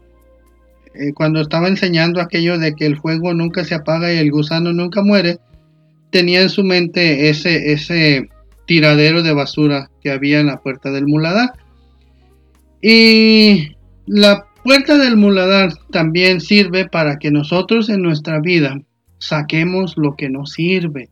eh, 0.95 1.13
cuando 1.15 1.41
estaba 1.41 1.69
enseñando 1.69 2.21
aquello 2.21 2.59
de 2.59 2.75
que 2.75 2.87
el 2.87 2.99
fuego 2.99 3.35
nunca 3.35 3.65
se 3.65 3.75
apaga 3.75 4.13
y 4.13 4.19
el 4.19 4.31
gusano 4.31 4.73
nunca 4.73 5.03
muere, 5.03 5.39
tenía 6.11 6.43
en 6.43 6.49
su 6.49 6.65
mente 6.65 7.29
ese, 7.29 7.73
ese 7.73 8.29
tiradero 8.67 9.23
de 9.23 9.33
basura 9.33 9.91
que 10.03 10.11
había 10.11 10.41
en 10.41 10.47
la 10.47 10.61
puerta 10.61 10.91
del 10.91 11.07
muladar. 11.07 11.53
Y 12.81 13.77
la 14.07 14.47
puerta 14.63 14.99
del 14.99 15.17
muladar 15.17 15.73
también 15.91 16.41
sirve 16.41 16.89
para 16.89 17.19
que 17.19 17.31
nosotros 17.31 17.89
en 17.89 18.03
nuestra 18.03 18.41
vida 18.41 18.81
saquemos 19.19 19.95
lo 19.97 20.15
que 20.15 20.29
nos 20.29 20.53
sirve 20.53 21.09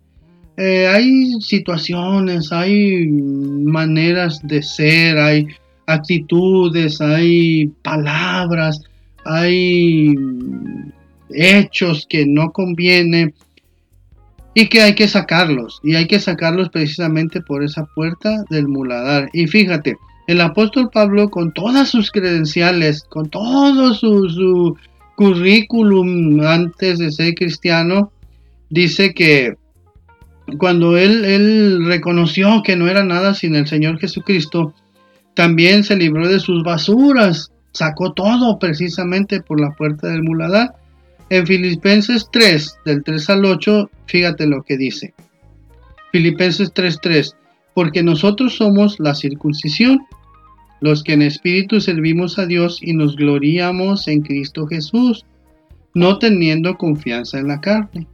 eh, 0.57 0.87
hay 0.87 1.33
situaciones, 1.41 2.51
hay 2.51 3.07
maneras 3.09 4.41
de 4.43 4.63
ser, 4.63 5.19
hay 5.19 5.49
actitudes, 5.87 7.01
hay 7.03 7.67
palabras, 7.83 8.81
hay 9.27 10.15
hechos 11.31 12.07
que 12.09 12.25
no 12.27 12.53
convienen 12.53 13.35
y 14.57 14.69
que 14.69 14.81
hay 14.81 14.95
que 14.95 15.07
sacarlos. 15.07 15.81
Y 15.83 15.97
hay 15.97 16.07
que 16.07 16.19
sacarlos 16.19 16.71
precisamente 16.71 17.43
por 17.43 17.63
esa 17.63 17.85
puerta 17.95 18.43
del 18.49 18.67
muladar. 18.67 19.29
Y 19.35 19.47
fíjate, 19.47 19.99
El 20.27 20.41
apóstol 20.41 20.89
Pablo, 20.93 21.29
con 21.29 21.53
todas 21.53 21.91
sus 21.91 22.11
credenciales, 22.11 23.05
con 23.05 23.29
todo 23.29 23.95
su, 23.95 24.77
currículum 25.15 26.41
antes 26.41 26.99
de 26.99 27.13
ser 27.13 27.35
cristiano, 27.35 28.11
dice 28.71 29.15
que 29.15 29.55
cuando 30.59 30.97
él 30.97 31.85
reconoció 31.87 32.63
que 32.65 32.77
no 32.77 32.89
era 32.89 33.05
nada 33.05 33.35
sin 33.35 33.55
el 33.55 33.67
Señor 33.67 33.99
Jesucristo, 33.99 34.75
también 35.35 35.85
se 35.85 35.97
libró 35.97 36.29
de 36.29 36.41
sus 36.41 36.65
basuras, 36.65 37.53
sacó 37.73 38.15
todo 38.15 38.59
precisamente 38.59 39.43
por 39.43 39.61
la 39.61 39.71
puerta 39.73 40.09
del 40.09 40.23
muladar. 40.23 40.75
En 41.29 41.47
Filipenses 41.47 42.29
3, 42.31 42.79
del 42.85 43.03
3 43.03 43.31
al 43.31 43.45
8, 43.45 43.91
fíjate 44.07 44.47
lo 44.47 44.63
que 44.63 44.77
dice. 44.77 45.15
Filipenses 46.13 46.73
3:3, 46.73 47.37
porque 47.75 48.03
nosotros 48.03 48.55
somos 48.55 48.99
la 49.01 49.15
circuncisión, 49.15 50.07
los 50.81 51.03
que 51.03 51.15
en 51.15 51.23
espíritu 51.23 51.81
servimos 51.81 52.39
a 52.39 52.47
Dios 52.47 52.79
y 52.81 52.93
nos 52.93 53.17
gloriamos 53.17 54.09
en 54.09 54.23
Cristo 54.23 54.67
Jesús, 54.67 55.27
no 55.95 56.19
teniendo 56.19 56.77
confianza 56.77 57.39
en 57.39 57.49
la 57.49 57.61
carne. 57.61 58.07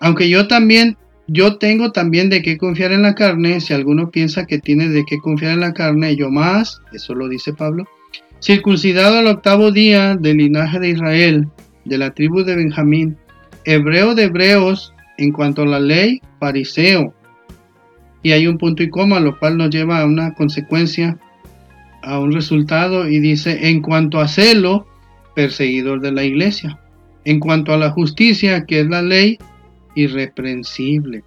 Aunque 0.00 0.28
yo 0.28 0.48
también 0.48 0.96
yo 1.30 1.58
tengo 1.58 1.92
también 1.92 2.30
de 2.30 2.40
qué 2.40 2.56
confiar 2.56 2.90
en 2.92 3.02
la 3.02 3.14
carne, 3.14 3.60
si 3.60 3.74
alguno 3.74 4.10
piensa 4.10 4.46
que 4.46 4.58
tiene 4.58 4.88
de 4.88 5.04
qué 5.04 5.18
confiar 5.18 5.52
en 5.52 5.60
la 5.60 5.74
carne, 5.74 6.16
yo 6.16 6.30
más, 6.30 6.80
eso 6.94 7.14
lo 7.14 7.28
dice 7.28 7.52
Pablo, 7.52 7.86
circuncidado 8.40 9.18
al 9.18 9.26
octavo 9.26 9.70
día 9.70 10.16
del 10.16 10.38
linaje 10.38 10.80
de 10.80 10.88
Israel, 10.88 11.48
de 11.84 11.98
la 11.98 12.10
tribu 12.10 12.42
de 12.42 12.56
Benjamín, 12.56 13.16
hebreo 13.64 14.14
de 14.14 14.24
hebreos, 14.24 14.92
en 15.16 15.32
cuanto 15.32 15.62
a 15.62 15.66
la 15.66 15.80
ley, 15.80 16.20
fariseo. 16.38 17.14
Y 18.22 18.32
hay 18.32 18.46
un 18.46 18.58
punto 18.58 18.82
y 18.82 18.90
coma, 18.90 19.20
lo 19.20 19.38
cual 19.38 19.56
nos 19.56 19.70
lleva 19.70 20.00
a 20.00 20.06
una 20.06 20.34
consecuencia, 20.34 21.18
a 22.02 22.18
un 22.18 22.32
resultado, 22.32 23.08
y 23.08 23.20
dice, 23.20 23.68
en 23.68 23.80
cuanto 23.80 24.20
a 24.20 24.28
celo, 24.28 24.86
perseguidor 25.34 26.00
de 26.00 26.12
la 26.12 26.24
iglesia. 26.24 26.78
En 27.24 27.40
cuanto 27.40 27.72
a 27.72 27.76
la 27.76 27.90
justicia, 27.90 28.64
que 28.64 28.80
es 28.80 28.86
la 28.88 29.02
ley, 29.02 29.38
irreprensible. 29.94 31.24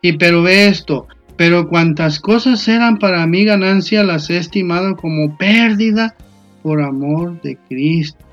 Y 0.00 0.12
pero 0.12 0.42
ve 0.42 0.68
esto, 0.68 1.08
pero 1.36 1.68
cuantas 1.68 2.20
cosas 2.20 2.66
eran 2.68 2.98
para 2.98 3.26
mí 3.26 3.44
ganancia 3.44 4.02
las 4.04 4.30
he 4.30 4.36
estimado 4.36 4.96
como 4.96 5.36
pérdida 5.36 6.14
por 6.62 6.82
amor 6.82 7.40
de 7.42 7.56
Cristo. 7.68 8.27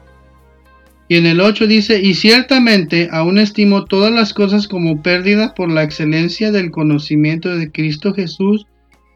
Y 1.08 1.18
en 1.18 1.26
el 1.28 1.40
8 1.40 1.68
dice, 1.68 2.02
y 2.02 2.16
ciertamente 2.16 3.10
aún 3.12 3.38
estimo 3.38 3.86
todas 3.86 4.12
las 4.12 4.34
cosas 4.34 4.68
como 4.68 5.04
pérdida 5.04 5.54
por 5.54 5.70
la 5.70 5.84
excelencia 5.84 6.52
del 6.52 6.72
conocimiento 6.72 7.56
de 7.56 7.72
Cristo 7.72 8.14
Jesús, 8.14 8.66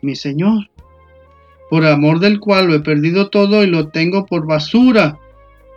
mi 0.01 0.15
Señor, 0.15 0.69
por 1.69 1.85
amor 1.85 2.19
del 2.19 2.39
cual 2.39 2.67
lo 2.67 2.75
he 2.75 2.79
perdido 2.81 3.29
todo 3.29 3.63
y 3.63 3.67
lo 3.67 3.87
tengo 3.87 4.25
por 4.25 4.45
basura 4.45 5.17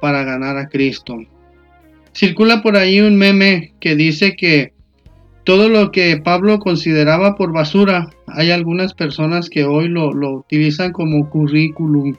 para 0.00 0.24
ganar 0.24 0.58
a 0.58 0.68
Cristo 0.68 1.18
Circula 2.14 2.60
por 2.62 2.76
ahí 2.76 3.00
un 3.00 3.16
meme 3.16 3.72
que 3.80 3.96
dice 3.96 4.36
que 4.36 4.74
todo 5.44 5.68
lo 5.68 5.90
que 5.90 6.18
Pablo 6.18 6.58
consideraba 6.58 7.36
por 7.36 7.52
basura, 7.52 8.10
hay 8.26 8.50
algunas 8.50 8.94
personas 8.94 9.48
que 9.48 9.64
hoy 9.64 9.88
lo, 9.88 10.10
utilizan 10.36 10.92
como 10.92 11.28
currículum. 11.30 12.14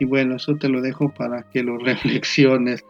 Y 0.00 0.06
bueno, 0.06 0.36
eso 0.36 0.56
te 0.56 0.68
lo 0.68 0.80
dejo 0.80 1.14
para 1.14 1.44
que 1.52 1.62
lo 1.62 1.78
reflexiones. 1.78 2.84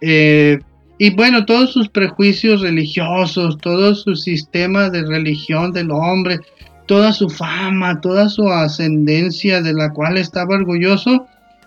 Eh, 0.00 0.58
y 0.98 1.14
bueno, 1.14 1.44
todos 1.44 1.72
sus 1.72 1.88
prejuicios 1.88 2.62
religiosos, 2.62 3.58
todo 3.58 3.94
su 3.94 4.16
sistema 4.16 4.88
de 4.88 5.04
religión 5.04 5.72
del 5.72 5.90
hombre, 5.90 6.40
toda 6.86 7.12
su 7.12 7.28
fama, 7.28 8.00
toda 8.00 8.28
su 8.30 8.48
ascendencia 8.50 9.60
de 9.60 9.74
la 9.74 9.90
cual 9.90 10.16
estaba 10.16 10.56
orgulloso, 10.56 11.26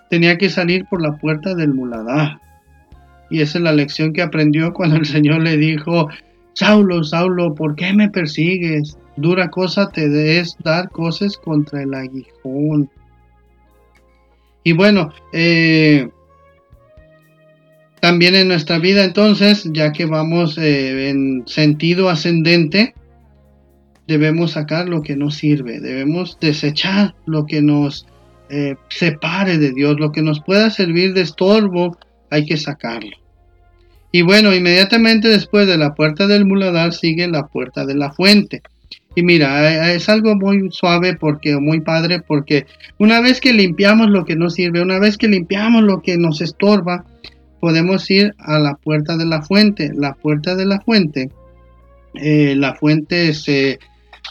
tenía 0.10 0.38
que 0.38 0.50
salir 0.50 0.86
por 0.86 1.02
la 1.02 1.16
puerta 1.18 1.54
del 1.54 1.76
muladar. 1.76 2.40
Y 3.30 3.42
esa 3.42 3.60
es 3.60 3.64
la 3.64 3.74
lección 3.74 4.14
que 4.14 4.24
aprendió 4.24 4.74
cuando 4.74 4.96
el 4.98 5.06
Señor 5.06 5.44
le 5.44 5.58
dijo, 5.58 6.10
Saulo, 6.54 7.04
Saulo, 7.04 7.54
¿por 7.54 7.76
qué 7.76 7.94
me 7.94 8.10
persigues? 8.10 8.98
Dura 9.16 9.50
cosa 9.50 9.90
te 9.90 10.40
es 10.40 10.56
dar 10.64 10.90
cosas 10.90 11.38
contra 11.38 11.84
el 11.84 11.94
aguijón. 11.94 12.90
Y 14.70 14.74
bueno, 14.74 15.12
eh, 15.34 16.10
también 18.00 18.36
en 18.36 18.48
nuestra 18.48 18.78
vida 18.78 19.04
entonces, 19.04 19.68
ya 19.74 19.92
que 19.92 20.06
vamos 20.06 20.60
eh, 20.60 21.10
en 21.10 21.42
sentido 21.48 22.08
ascendente, 22.08 22.94
debemos 24.06 24.52
sacar 24.52 24.88
lo 24.88 25.02
que 25.02 25.16
nos 25.16 25.34
sirve, 25.38 25.80
debemos 25.80 26.38
desechar 26.40 27.16
lo 27.26 27.48
que 27.48 27.64
nos 27.64 28.06
eh, 28.52 28.76
separe 28.90 29.58
de 29.58 29.72
Dios, 29.72 30.00
lo 30.00 30.12
que 30.12 30.22
nos 30.22 30.40
pueda 30.40 30.70
servir 30.70 31.16
de 31.16 31.22
estorbo 31.22 31.98
hay 32.30 32.46
que 32.46 32.58
sacarlo. 32.58 33.18
Y 34.12 34.22
bueno, 34.22 34.54
inmediatamente 34.54 35.30
después 35.30 35.66
de 35.66 35.80
la 35.80 35.96
puerta 35.96 36.28
del 36.28 36.46
muladar 36.46 36.94
sigue 36.94 37.28
la 37.28 37.48
puerta 37.48 37.88
de 37.88 37.96
la 37.96 38.12
fuente. 38.12 38.62
Mira, 39.24 39.92
eh, 39.92 39.96
es 39.96 40.10
algo 40.10 40.36
muy 40.36 40.70
suave 40.72 41.16
porque 41.16 41.58
muy 41.58 41.82
padre 41.82 42.22
porque 42.22 42.66
una 42.98 43.22
vez 43.22 43.42
que 43.42 43.54
limpiamos 43.54 44.10
lo 44.10 44.26
que 44.26 44.36
nos 44.36 44.54
sirve, 44.56 44.82
una 44.82 45.00
vez 45.00 45.18
que 45.18 45.28
limpiamos 45.28 45.84
lo 45.84 46.02
que 46.02 46.18
nos 46.18 46.42
estorba, 46.42 47.06
podemos 47.60 48.10
ir 48.10 48.34
a 48.40 48.60
la 48.60 48.76
puerta 48.76 49.18
de 49.18 49.26
la 49.26 49.42
fuente. 49.42 49.92
La 49.96 50.14
puerta 50.14 50.56
de 50.56 50.66
la 50.66 50.80
fuente, 50.82 51.30
eh, 52.16 52.56
la 52.56 52.76
fuente 52.76 53.34
se 53.34 53.80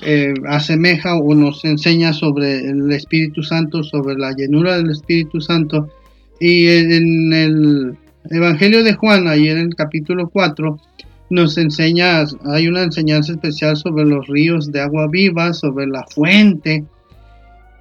eh, 0.01 0.35
asemeja 0.47 1.17
o 1.17 1.35
nos 1.35 1.65
enseña 1.65 2.13
sobre 2.13 2.61
el 2.61 2.91
Espíritu 2.93 3.43
Santo, 3.43 3.83
sobre 3.83 4.17
la 4.17 4.33
llenura 4.33 4.77
del 4.77 4.91
Espíritu 4.91 5.41
Santo. 5.41 5.89
Y 6.41 6.69
en 6.69 7.33
el 7.33 7.97
Evangelio 8.31 8.85
de 8.85 8.95
Juan, 8.95 9.27
ahí 9.27 9.49
en 9.49 9.59
el 9.59 9.75
capítulo 9.75 10.29
4, 10.29 10.79
nos 11.31 11.59
enseña, 11.59 12.25
hay 12.47 12.69
una 12.69 12.83
enseñanza 12.83 13.33
especial 13.33 13.77
sobre 13.77 14.05
los 14.05 14.27
ríos 14.27 14.73
de 14.73 14.81
agua 14.81 15.09
viva, 15.09 15.53
sobre 15.53 15.87
la 15.87 16.05
fuente. 16.07 16.85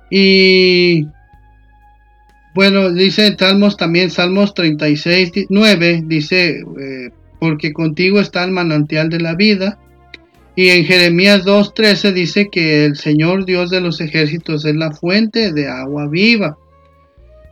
Y 0.10 1.06
bueno, 2.54 2.92
dice 2.92 3.36
Salmos 3.38 3.78
también, 3.78 4.10
Salmos 4.10 4.54
36, 4.54 5.32
9, 5.50 6.04
dice, 6.06 6.60
eh, 6.80 7.12
porque 7.40 7.72
contigo 7.72 8.20
está 8.20 8.44
el 8.44 8.52
manantial 8.52 9.10
de 9.10 9.20
la 9.20 9.36
vida. 9.36 9.80
Y 10.56 10.70
en 10.70 10.86
Jeremías 10.86 11.46
2.13 11.46 12.14
dice 12.14 12.50
que 12.52 12.86
el 12.86 12.96
Señor 12.96 13.46
Dios 13.46 13.70
de 13.70 13.80
los 13.80 14.02
ejércitos 14.02 14.66
es 14.66 14.76
la 14.76 14.92
fuente 14.92 15.54
de 15.54 15.68
agua 15.68 16.08
viva. 16.08 16.58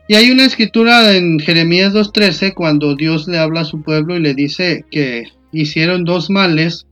Y 0.07 0.15
hay 0.15 0.31
una 0.31 0.45
escritura 0.45 1.15
en 1.15 1.39
Jeremías 1.39 1.93
2.13 1.93 2.55
cuando 2.55 2.95
Dios 2.95 3.27
le 3.27 3.37
habla 3.37 3.61
a 3.61 3.65
su 3.65 3.83
pueblo 3.83 4.15
y 4.15 4.21
le 4.21 4.33
dice 4.33 4.85
que 4.89 5.25
hicieron 5.61 6.03
dos 6.03 6.29
males. 6.29 6.87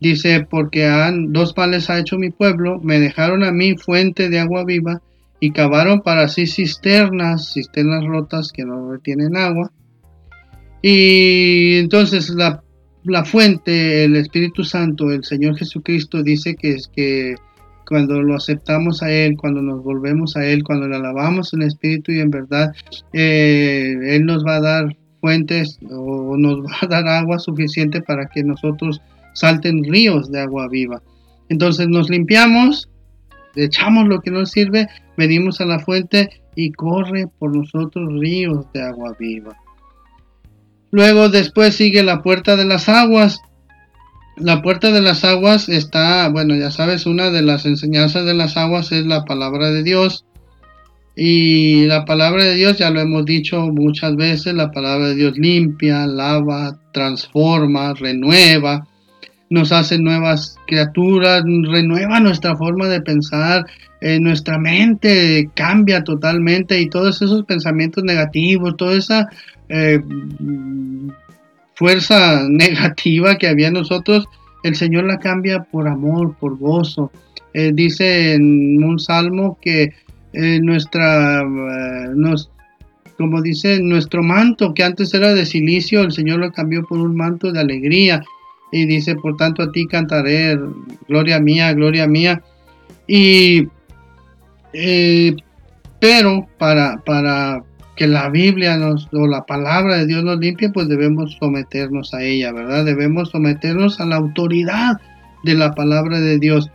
Dice, 0.00 0.46
porque 0.48 0.86
han, 0.86 1.32
dos 1.32 1.54
males 1.56 1.90
ha 1.90 1.98
hecho 1.98 2.16
mi 2.16 2.30
pueblo, 2.30 2.80
me 2.82 2.98
dejaron 2.98 3.44
a 3.44 3.52
mí 3.52 3.76
fuente 3.76 4.30
de 4.30 4.38
agua 4.38 4.64
viva 4.64 5.02
y 5.40 5.50
cavaron 5.52 6.00
para 6.00 6.28
sí 6.28 6.46
cisternas, 6.46 7.52
cisternas 7.52 8.04
rotas 8.04 8.50
que 8.50 8.64
no 8.64 8.90
retienen 8.90 9.36
agua. 9.36 9.70
Y 10.80 11.78
entonces 11.80 12.30
la, 12.30 12.62
la 13.04 13.24
fuente, 13.24 14.04
el 14.04 14.16
Espíritu 14.16 14.64
Santo, 14.64 15.10
el 15.10 15.24
Señor 15.24 15.58
Jesucristo 15.58 16.22
dice 16.22 16.54
que 16.54 16.72
es 16.72 16.88
que 16.88 17.34
cuando 17.90 18.22
lo 18.22 18.36
aceptamos 18.36 19.02
a 19.02 19.10
Él, 19.10 19.36
cuando 19.36 19.60
nos 19.62 19.82
volvemos 19.82 20.36
a 20.36 20.46
Él, 20.46 20.62
cuando 20.62 20.86
le 20.86 20.96
alabamos 20.96 21.52
en 21.54 21.62
espíritu 21.62 22.12
y 22.12 22.20
en 22.20 22.30
verdad, 22.30 22.72
eh, 23.12 23.96
Él 24.00 24.24
nos 24.24 24.44
va 24.46 24.56
a 24.56 24.60
dar 24.60 24.96
fuentes 25.20 25.78
o 25.90 26.36
nos 26.36 26.60
va 26.60 26.76
a 26.82 26.86
dar 26.86 27.08
agua 27.08 27.38
suficiente 27.38 28.02
para 28.02 28.26
que 28.26 28.42
nosotros 28.42 29.00
salten 29.34 29.84
ríos 29.84 30.30
de 30.30 30.40
agua 30.40 30.68
viva. 30.68 31.02
Entonces 31.48 31.88
nos 31.88 32.10
limpiamos, 32.10 32.88
echamos 33.54 34.08
lo 34.08 34.20
que 34.20 34.30
nos 34.30 34.50
sirve, 34.50 34.88
venimos 35.16 35.60
a 35.60 35.66
la 35.66 35.78
fuente 35.78 36.42
y 36.54 36.72
corre 36.72 37.26
por 37.38 37.54
nosotros 37.56 38.08
ríos 38.20 38.66
de 38.72 38.82
agua 38.82 39.14
viva. 39.18 39.56
Luego 40.90 41.28
después 41.28 41.76
sigue 41.76 42.02
la 42.02 42.22
puerta 42.22 42.56
de 42.56 42.64
las 42.64 42.88
aguas, 42.88 43.40
la 44.36 44.62
puerta 44.62 44.90
de 44.90 45.02
las 45.02 45.24
aguas 45.24 45.68
está, 45.68 46.28
bueno, 46.28 46.54
ya 46.56 46.70
sabes, 46.70 47.06
una 47.06 47.30
de 47.30 47.42
las 47.42 47.66
enseñanzas 47.66 48.24
de 48.24 48.34
las 48.34 48.56
aguas 48.56 48.90
es 48.90 49.04
la 49.04 49.24
palabra 49.24 49.70
de 49.70 49.82
Dios. 49.82 50.24
Y 51.16 51.86
la 51.86 52.04
palabra 52.04 52.44
de 52.44 52.54
Dios, 52.54 52.78
ya 52.78 52.90
lo 52.90 53.00
hemos 53.00 53.24
dicho 53.24 53.60
muchas 53.72 54.16
veces, 54.16 54.54
la 54.54 54.70
palabra 54.70 55.08
de 55.08 55.16
Dios 55.16 55.36
limpia, 55.36 56.06
lava, 56.06 56.78
transforma, 56.92 57.94
renueva, 57.94 58.86
nos 59.50 59.72
hace 59.72 59.98
nuevas 59.98 60.56
criaturas, 60.66 61.42
renueva 61.44 62.20
nuestra 62.20 62.56
forma 62.56 62.86
de 62.86 63.02
pensar, 63.02 63.66
eh, 64.00 64.18
nuestra 64.20 64.58
mente 64.58 65.50
cambia 65.54 66.04
totalmente 66.04 66.80
y 66.80 66.88
todos 66.88 67.20
esos 67.20 67.44
pensamientos 67.44 68.04
negativos, 68.04 68.76
toda 68.76 68.96
esa 68.96 69.28
eh, 69.68 70.00
fuerza 71.74 72.44
negativa 72.48 73.36
que 73.36 73.48
había 73.48 73.68
en 73.68 73.74
nosotros, 73.74 74.26
el 74.62 74.76
Señor 74.76 75.04
la 75.04 75.18
cambia 75.18 75.64
por 75.64 75.88
amor, 75.88 76.36
por 76.38 76.56
gozo. 76.56 77.10
Eh, 77.52 77.72
dice 77.74 78.34
en 78.34 78.84
un 78.84 79.00
salmo 79.00 79.58
que 79.60 79.92
eh, 80.32 80.60
nuestra, 80.60 81.40
eh, 81.40 82.08
nos, 82.14 82.50
como 83.18 83.42
dice, 83.42 83.80
nuestro 83.80 84.22
manto 84.22 84.74
que 84.74 84.84
antes 84.84 85.12
era 85.14 85.34
de 85.34 85.46
silicio, 85.46 86.02
el 86.02 86.12
Señor 86.12 86.40
lo 86.40 86.52
cambió 86.52 86.84
por 86.84 86.98
un 86.98 87.16
manto 87.16 87.52
de 87.52 87.60
alegría. 87.60 88.22
Y 88.72 88.86
dice, 88.86 89.16
por 89.16 89.36
tanto 89.36 89.62
a 89.62 89.72
ti 89.72 89.86
cantaré, 89.86 90.58
gloria 91.08 91.40
mía, 91.40 91.72
gloria 91.72 92.06
mía. 92.06 92.40
Y, 93.08 93.66
eh, 94.72 95.34
pero 95.98 96.46
para, 96.58 97.02
para 97.04 97.64
que 97.96 98.06
la 98.06 98.30
Biblia 98.30 98.76
nos, 98.76 99.08
o 99.12 99.26
la 99.26 99.44
palabra 99.44 99.98
de 99.98 100.06
Dios 100.06 100.24
nos 100.24 100.38
limpie, 100.38 100.70
pues 100.70 100.88
debemos 100.88 101.36
someternos 101.38 102.14
a 102.14 102.22
ella, 102.22 102.52
¿verdad? 102.52 102.84
Debemos 102.84 103.30
someternos 103.30 104.00
a 104.00 104.06
la 104.06 104.16
autoridad 104.16 104.98
de 105.42 105.54
la 105.54 105.72
palabra 105.72 106.20
de 106.20 106.38
Dios. 106.38 106.70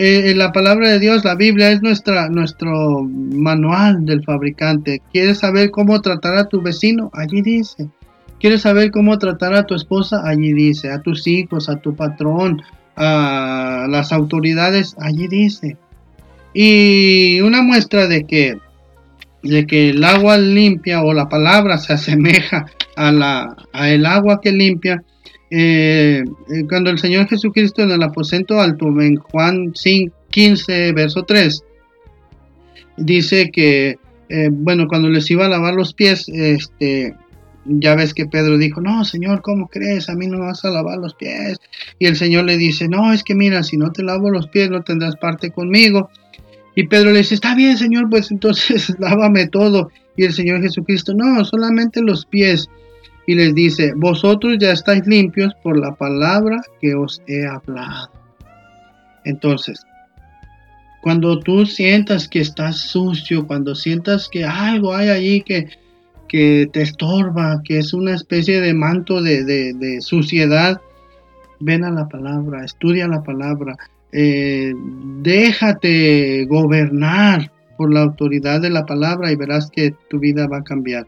Eh, 0.00 0.32
la 0.36 0.52
palabra 0.52 0.90
de 0.90 1.00
Dios, 1.00 1.24
la 1.24 1.34
Biblia, 1.34 1.72
es 1.72 1.82
nuestra, 1.82 2.28
nuestro 2.28 3.02
manual 3.02 4.06
del 4.06 4.22
fabricante. 4.22 5.02
¿Quieres 5.12 5.38
saber 5.38 5.72
cómo 5.72 6.00
tratar 6.00 6.36
a 6.36 6.46
tu 6.46 6.62
vecino? 6.62 7.10
Allí 7.14 7.42
dice. 7.42 7.88
¿Quieres 8.38 8.60
saber 8.62 8.92
cómo 8.92 9.18
tratar 9.18 9.54
a 9.54 9.66
tu 9.66 9.74
esposa? 9.74 10.22
Allí 10.24 10.52
dice. 10.52 10.92
A 10.92 11.02
tus 11.02 11.26
hijos, 11.26 11.68
a 11.68 11.80
tu 11.80 11.96
patrón, 11.96 12.62
a 12.94 13.86
las 13.90 14.12
autoridades, 14.12 14.94
allí 15.00 15.26
dice. 15.26 15.76
Y 16.54 17.40
una 17.40 17.62
muestra 17.62 18.06
de 18.06 18.24
que, 18.24 18.56
de 19.42 19.66
que 19.66 19.90
el 19.90 20.04
agua 20.04 20.38
limpia 20.38 21.02
o 21.02 21.12
la 21.12 21.28
palabra 21.28 21.76
se 21.76 21.94
asemeja 21.94 22.66
a, 22.94 23.10
la, 23.10 23.56
a 23.72 23.90
el 23.90 24.06
agua 24.06 24.40
que 24.40 24.52
limpia 24.52 25.02
eh, 25.50 26.24
eh, 26.50 26.64
cuando 26.68 26.90
el 26.90 26.98
Señor 26.98 27.28
Jesucristo 27.28 27.82
en 27.82 27.90
el 27.90 28.02
aposento 28.02 28.60
alto, 28.60 28.86
en 29.00 29.16
Juan 29.16 29.72
5, 29.74 30.14
15, 30.30 30.92
verso 30.92 31.22
3, 31.22 31.64
dice 32.98 33.50
que, 33.50 33.98
eh, 34.28 34.48
bueno, 34.50 34.86
cuando 34.88 35.08
les 35.08 35.30
iba 35.30 35.46
a 35.46 35.48
lavar 35.48 35.74
los 35.74 35.94
pies, 35.94 36.28
este, 36.28 37.14
ya 37.64 37.94
ves 37.94 38.12
que 38.14 38.26
Pedro 38.26 38.58
dijo, 38.58 38.80
no, 38.80 39.04
Señor, 39.04 39.40
¿cómo 39.42 39.68
crees? 39.68 40.08
A 40.08 40.14
mí 40.14 40.26
no 40.26 40.40
vas 40.40 40.64
a 40.64 40.70
lavar 40.70 40.98
los 40.98 41.14
pies. 41.14 41.58
Y 41.98 42.06
el 42.06 42.16
Señor 42.16 42.44
le 42.44 42.56
dice, 42.56 42.88
no, 42.88 43.12
es 43.12 43.22
que 43.22 43.34
mira, 43.34 43.62
si 43.62 43.76
no 43.76 43.92
te 43.92 44.02
lavo 44.02 44.30
los 44.30 44.48
pies, 44.48 44.70
no 44.70 44.82
tendrás 44.82 45.16
parte 45.16 45.50
conmigo. 45.50 46.10
Y 46.74 46.86
Pedro 46.86 47.10
le 47.10 47.18
dice, 47.18 47.34
está 47.34 47.54
bien, 47.54 47.76
Señor, 47.76 48.08
pues 48.10 48.30
entonces 48.30 48.94
lávame 48.98 49.46
todo. 49.48 49.90
Y 50.16 50.24
el 50.24 50.32
Señor 50.32 50.60
Jesucristo, 50.62 51.14
no, 51.14 51.44
solamente 51.44 52.02
los 52.02 52.26
pies 52.26 52.68
y 53.28 53.34
les 53.34 53.54
dice, 53.54 53.92
vosotros 53.94 54.56
ya 54.58 54.72
estáis 54.72 55.06
limpios 55.06 55.52
por 55.62 55.78
la 55.78 55.94
palabra 55.94 56.62
que 56.80 56.94
os 56.94 57.20
he 57.26 57.46
hablado. 57.46 58.10
Entonces, 59.26 59.84
cuando 61.02 61.38
tú 61.38 61.66
sientas 61.66 62.26
que 62.26 62.40
estás 62.40 62.78
sucio, 62.78 63.46
cuando 63.46 63.74
sientas 63.74 64.30
que 64.30 64.46
algo 64.46 64.94
hay 64.94 65.10
allí 65.10 65.42
que, 65.42 65.68
que 66.26 66.70
te 66.72 66.80
estorba, 66.80 67.60
que 67.64 67.80
es 67.80 67.92
una 67.92 68.14
especie 68.14 68.62
de 68.62 68.72
manto 68.72 69.20
de, 69.20 69.98
suciedad, 70.00 70.80
ven 71.60 71.84
a 71.84 71.90
la 71.90 72.08
palabra, 72.08 72.64
estudia 72.64 73.08
la 73.08 73.22
palabra, 73.22 73.76
eh, 74.10 74.72
déjate 75.20 76.46
gobernar 76.46 77.52
por 77.76 77.92
la 77.92 78.04
autoridad 78.04 78.62
de 78.62 78.70
la 78.70 78.86
palabra 78.86 79.30
y 79.30 79.36
verás 79.36 79.70
que 79.70 79.94
tu 80.08 80.18
vida 80.18 80.46
va 80.48 80.60
a 80.60 80.64
cambiar. 80.64 81.06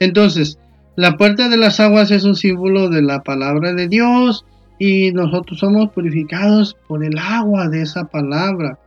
Entonces, 0.00 0.58
la 0.98 1.16
puerta 1.16 1.48
de 1.48 1.56
las 1.56 1.78
aguas 1.78 2.10
es 2.10 2.24
un 2.24 2.34
símbolo 2.34 2.88
de 2.88 3.02
la 3.02 3.22
palabra 3.22 3.72
de 3.72 3.86
Dios 3.86 4.44
y 4.80 5.12
nosotros 5.12 5.60
somos 5.60 5.92
purificados 5.92 6.76
por 6.88 7.04
el 7.04 7.16
agua 7.18 7.68
de 7.68 7.82
esa 7.82 8.06
palabra. 8.06 8.80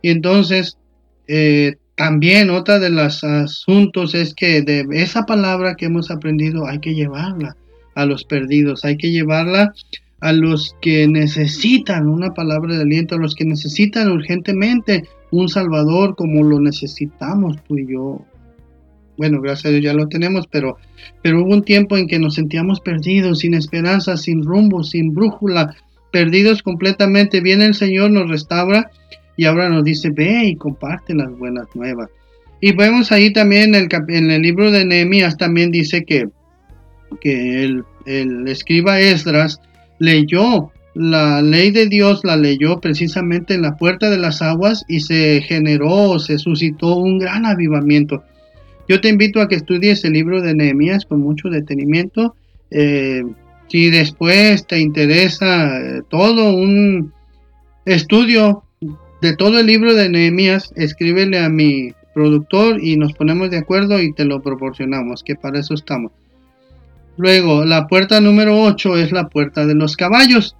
Y 0.00 0.08
entonces, 0.08 0.78
eh, 1.28 1.74
también 1.96 2.48
otra 2.48 2.78
de 2.78 2.88
los 2.88 3.22
asuntos 3.24 4.14
es 4.14 4.32
que 4.32 4.62
de 4.62 4.86
esa 4.92 5.26
palabra 5.26 5.74
que 5.74 5.84
hemos 5.84 6.10
aprendido 6.10 6.66
hay 6.66 6.78
que 6.78 6.94
llevarla 6.94 7.58
a 7.94 8.06
los 8.06 8.24
perdidos, 8.24 8.86
hay 8.86 8.96
que 8.96 9.10
llevarla 9.10 9.74
a 10.20 10.32
los 10.32 10.74
que 10.80 11.06
necesitan 11.06 12.08
una 12.08 12.32
palabra 12.32 12.74
de 12.74 12.84
aliento, 12.84 13.16
a 13.16 13.18
los 13.18 13.34
que 13.34 13.44
necesitan 13.44 14.10
urgentemente 14.10 15.06
un 15.30 15.50
Salvador 15.50 16.16
como 16.16 16.42
lo 16.42 16.58
necesitamos 16.58 17.62
tú 17.64 17.76
y 17.76 17.92
yo 17.92 18.24
bueno, 19.16 19.40
gracias 19.40 19.66
a 19.66 19.70
Dios 19.70 19.84
ya 19.84 19.94
lo 19.94 20.08
tenemos, 20.08 20.46
pero, 20.46 20.76
pero 21.22 21.42
hubo 21.42 21.52
un 21.52 21.62
tiempo 21.62 21.96
en 21.96 22.06
que 22.06 22.18
nos 22.18 22.34
sentíamos 22.34 22.80
perdidos, 22.80 23.40
sin 23.40 23.54
esperanza, 23.54 24.16
sin 24.16 24.42
rumbo, 24.42 24.82
sin 24.82 25.14
brújula, 25.14 25.76
perdidos 26.12 26.62
completamente. 26.62 27.40
Viene 27.40 27.66
el 27.66 27.74
Señor, 27.74 28.10
nos 28.10 28.28
restaura 28.28 28.90
y 29.36 29.46
ahora 29.46 29.68
nos 29.68 29.84
dice, 29.84 30.10
ve 30.10 30.44
y 30.44 30.56
comparte 30.56 31.14
las 31.14 31.30
buenas 31.38 31.66
nuevas. 31.74 32.08
Y 32.60 32.72
vemos 32.72 33.12
ahí 33.12 33.32
también 33.32 33.74
en 33.74 34.30
el, 34.30 34.42
libro 34.42 34.70
de 34.70 34.84
Nehemías, 34.84 35.36
también 35.36 35.70
dice 35.70 36.04
que, 36.04 36.28
que 37.20 37.64
el 38.06 38.48
escriba 38.48 39.00
Esdras 39.00 39.60
leyó 39.98 40.70
la 40.94 41.42
ley 41.42 41.72
de 41.72 41.88
Dios, 41.88 42.20
la 42.24 42.36
leyó 42.36 42.80
precisamente 42.80 43.54
en 43.54 43.62
la 43.62 43.76
puerta 43.76 44.10
de 44.10 44.18
las 44.18 44.42
aguas 44.42 44.84
y 44.88 45.00
se 45.00 45.42
generó, 45.42 46.18
se 46.18 46.38
suscitó 46.38 46.96
un 46.96 47.18
gran 47.18 47.44
avivamiento. 47.44 48.22
Yo 48.88 49.00
te 49.00 49.08
invito 49.08 49.40
a 49.40 49.48
que 49.48 49.54
estudies 49.54 50.04
el 50.04 50.12
libro 50.12 50.42
de 50.42 50.54
Nehemías 50.54 51.06
con 51.06 51.20
mucho 51.20 51.48
detenimiento. 51.48 52.34
Eh, 52.70 53.24
si 53.68 53.90
después 53.90 54.66
te 54.66 54.78
interesa 54.78 55.78
eh, 55.78 56.02
todo 56.08 56.54
un 56.54 57.12
estudio 57.86 58.64
de 59.22 59.36
todo 59.36 59.58
el 59.58 59.66
libro 59.66 59.94
de 59.94 60.08
Nehemías, 60.08 60.72
escríbele 60.76 61.38
a 61.38 61.48
mi 61.48 61.92
productor 62.14 62.82
y 62.82 62.96
nos 62.96 63.14
ponemos 63.14 63.50
de 63.50 63.58
acuerdo 63.58 64.00
y 64.00 64.12
te 64.12 64.24
lo 64.24 64.42
proporcionamos, 64.42 65.22
que 65.24 65.34
para 65.34 65.60
eso 65.60 65.74
estamos. 65.74 66.12
Luego, 67.16 67.64
la 67.64 67.86
puerta 67.86 68.20
número 68.20 68.60
8 68.62 68.98
es 68.98 69.12
la 69.12 69.28
puerta 69.28 69.66
de 69.66 69.74
los 69.74 69.96
caballos. 69.96 70.56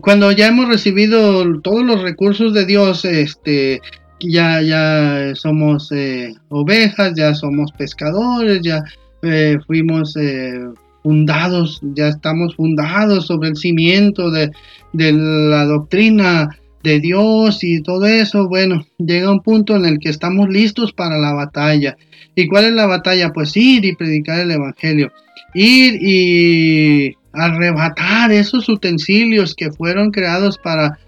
Cuando 0.00 0.32
ya 0.32 0.48
hemos 0.48 0.68
recibido 0.68 1.60
todos 1.60 1.84
los 1.84 2.02
recursos 2.02 2.54
de 2.54 2.66
Dios, 2.66 3.04
este, 3.04 3.80
ya, 4.22 4.62
ya 4.62 5.34
somos 5.34 5.90
eh, 5.92 6.34
ovejas, 6.48 7.14
ya 7.16 7.34
somos 7.34 7.72
pescadores, 7.72 8.60
ya 8.62 8.82
eh, 9.22 9.58
fuimos 9.66 10.16
eh, 10.16 10.58
fundados, 11.02 11.80
ya 11.94 12.08
estamos 12.08 12.56
fundados 12.56 13.26
sobre 13.26 13.50
el 13.50 13.56
cimiento 13.56 14.30
de, 14.30 14.50
de, 14.92 15.12
la 15.12 15.64
doctrina 15.64 16.48
de 16.82 17.00
Dios 17.00 17.62
y 17.62 17.82
todo 17.82 18.06
eso. 18.06 18.48
Bueno, 18.48 18.86
llega 18.98 19.30
un 19.30 19.40
punto 19.40 19.76
en 19.76 19.84
el 19.84 19.98
que 19.98 20.08
estamos 20.08 20.48
listos 20.48 20.92
para 20.92 21.18
la 21.18 21.32
batalla. 21.32 21.96
¿Y 22.34 22.46
cuál 22.48 22.66
es 22.66 22.72
la 22.72 22.86
batalla? 22.86 23.32
Pues 23.32 23.56
ir 23.56 23.84
y 23.84 23.94
predicar 23.94 24.40
el 24.40 24.50
Evangelio. 24.50 25.12
Ir 25.54 25.98
y 26.00 27.14
arrebatar 27.32 28.32
esos 28.32 28.68
utensilios 28.68 29.54
que 29.54 29.70
fueron 29.70 30.10
creados 30.10 30.58
para 30.58 30.98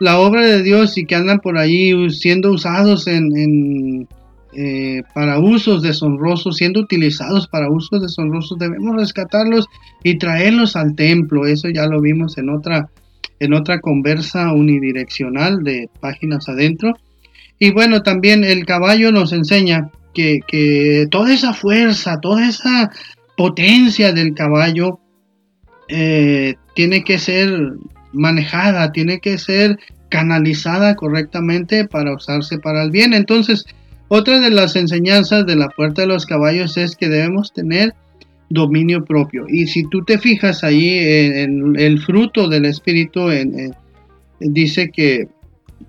la 0.00 0.18
obra 0.18 0.46
de 0.46 0.62
Dios 0.62 0.96
y 0.98 1.04
que 1.04 1.14
andan 1.14 1.40
por 1.40 1.58
ahí 1.58 2.10
siendo 2.10 2.50
usados 2.50 3.06
en, 3.06 4.08
eh, 4.54 5.02
para 5.14 5.38
usos 5.38 5.82
deshonrosos, 5.82 6.56
siendo 6.56 6.80
utilizados 6.80 7.46
para 7.46 7.70
usos 7.70 8.02
deshonrosos, 8.02 8.58
debemos 8.58 8.96
rescatarlos 8.96 9.66
y 10.02 10.18
traerlos 10.18 10.74
al 10.74 10.96
templo. 10.96 11.46
Eso 11.46 11.68
ya 11.68 11.86
lo 11.86 12.00
vimos 12.00 12.38
en 12.38 12.48
otra, 12.48 12.88
en 13.38 13.52
otra 13.52 13.80
conversa 13.80 14.52
unidireccional 14.54 15.62
de 15.62 15.90
páginas 16.00 16.48
adentro. 16.48 16.94
Y 17.58 17.70
bueno, 17.70 18.02
también 18.02 18.42
el 18.42 18.64
caballo 18.64 19.12
nos 19.12 19.34
enseña 19.34 19.90
que, 20.14 20.40
que 20.48 21.08
toda 21.10 21.34
esa 21.34 21.52
fuerza, 21.52 22.20
toda 22.20 22.48
esa 22.48 22.90
potencia 23.36 24.14
del 24.14 24.32
caballo 24.32 24.98
eh, 25.88 26.54
tiene 26.74 27.04
que 27.04 27.18
ser 27.18 27.74
manejada, 28.12 28.92
tiene 28.92 29.20
que 29.20 29.38
ser 29.38 29.78
canalizada 30.08 30.96
correctamente 30.96 31.86
para 31.86 32.14
usarse 32.14 32.58
para 32.58 32.82
el 32.82 32.90
bien. 32.90 33.14
Entonces, 33.14 33.64
otra 34.08 34.40
de 34.40 34.50
las 34.50 34.76
enseñanzas 34.76 35.46
de 35.46 35.56
la 35.56 35.68
puerta 35.68 36.02
de 36.02 36.08
los 36.08 36.26
caballos 36.26 36.76
es 36.76 36.96
que 36.96 37.08
debemos 37.08 37.52
tener 37.52 37.94
dominio 38.48 39.04
propio. 39.04 39.46
Y 39.48 39.68
si 39.68 39.88
tú 39.88 40.04
te 40.04 40.18
fijas 40.18 40.64
ahí 40.64 40.98
en, 40.98 41.78
el 41.78 42.00
fruto 42.00 42.48
del 42.48 42.64
espíritu, 42.64 43.28
dice 44.40 44.90
que, 44.90 45.28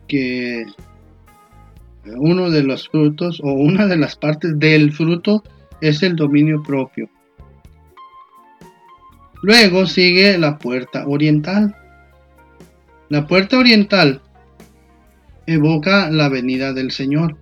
que 0.07 0.65
uno 2.05 2.51
de 2.51 2.63
los 2.63 2.87
frutos 2.89 3.41
o 3.43 3.53
una 3.53 3.87
de 3.87 3.97
las 3.97 4.15
partes 4.15 4.57
del 4.59 4.91
fruto 4.91 5.43
es 5.81 6.03
el 6.03 6.15
dominio 6.15 6.61
propio. 6.61 7.09
Luego 9.41 9.87
sigue 9.87 10.37
la 10.37 10.59
puerta 10.59 11.07
oriental. 11.07 11.75
La 13.11 13.27
puerta 13.27 13.59
oriental 13.59 14.21
evoca 15.45 16.09
la 16.09 16.29
venida 16.29 16.71
del 16.71 16.91
Señor. 16.91 17.35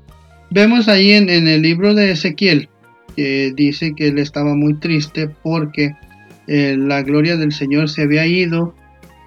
Vemos 0.50 0.88
ahí 0.88 1.12
en, 1.12 1.30
el 1.30 1.62
libro 1.62 1.94
de 1.94 2.10
Ezequiel 2.10 2.70
que 3.16 3.54
dice 3.56 3.94
que 3.96 4.08
él 4.08 4.18
estaba 4.18 4.56
muy 4.56 4.80
triste 4.80 5.30
porque 5.44 5.94
eh, 6.48 6.76
la 6.76 7.04
gloria 7.04 7.38
del 7.38 7.52
Señor 7.52 7.88
se 7.88 8.02
había 8.02 8.26
ido 8.26 8.74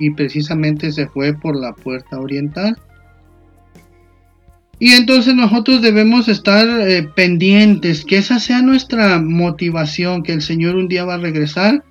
y 0.01 0.11
precisamente 0.11 0.91
se 0.91 1.07
fue 1.07 1.33
por 1.33 1.55
la 1.55 1.75
puerta 1.75 2.19
oriental. 2.19 2.77
Y 4.81 4.95
entonces 4.95 5.37
nosotros 5.37 5.81
debemos 5.81 6.27
estar 6.27 6.67
eh, 6.69 7.09
pendientes, 7.15 8.05
que 8.05 8.17
esa 8.17 8.41
sea 8.41 8.63
nuestra 8.63 9.21
motivación, 9.21 10.25
que 10.25 10.33
el 10.33 10.43
Señor 10.43 10.75
un 10.75 10.89
día 10.89 11.05
va 11.05 11.15
a 11.15 11.19
regresar, 11.19 11.85